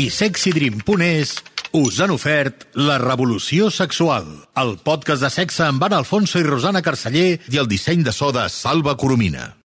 i 0.00 0.06
sexydream.es 0.08 1.34
us 1.76 1.98
han 2.00 2.12
ofert 2.14 2.64
La 2.88 2.96
Revolució 3.02 3.68
Sexual, 3.68 4.24
el 4.56 4.76
podcast 4.86 5.26
de 5.26 5.30
sexe 5.34 5.66
amb 5.66 5.84
Anna 5.84 6.00
Alfonso 6.00 6.40
i 6.40 6.46
Rosana 6.46 6.80
Carceller 6.80 7.34
i 7.52 7.60
el 7.60 7.68
disseny 7.68 8.06
de 8.06 8.16
so 8.16 8.32
de 8.32 8.48
Salva 8.48 8.96
Coromina. 8.96 9.54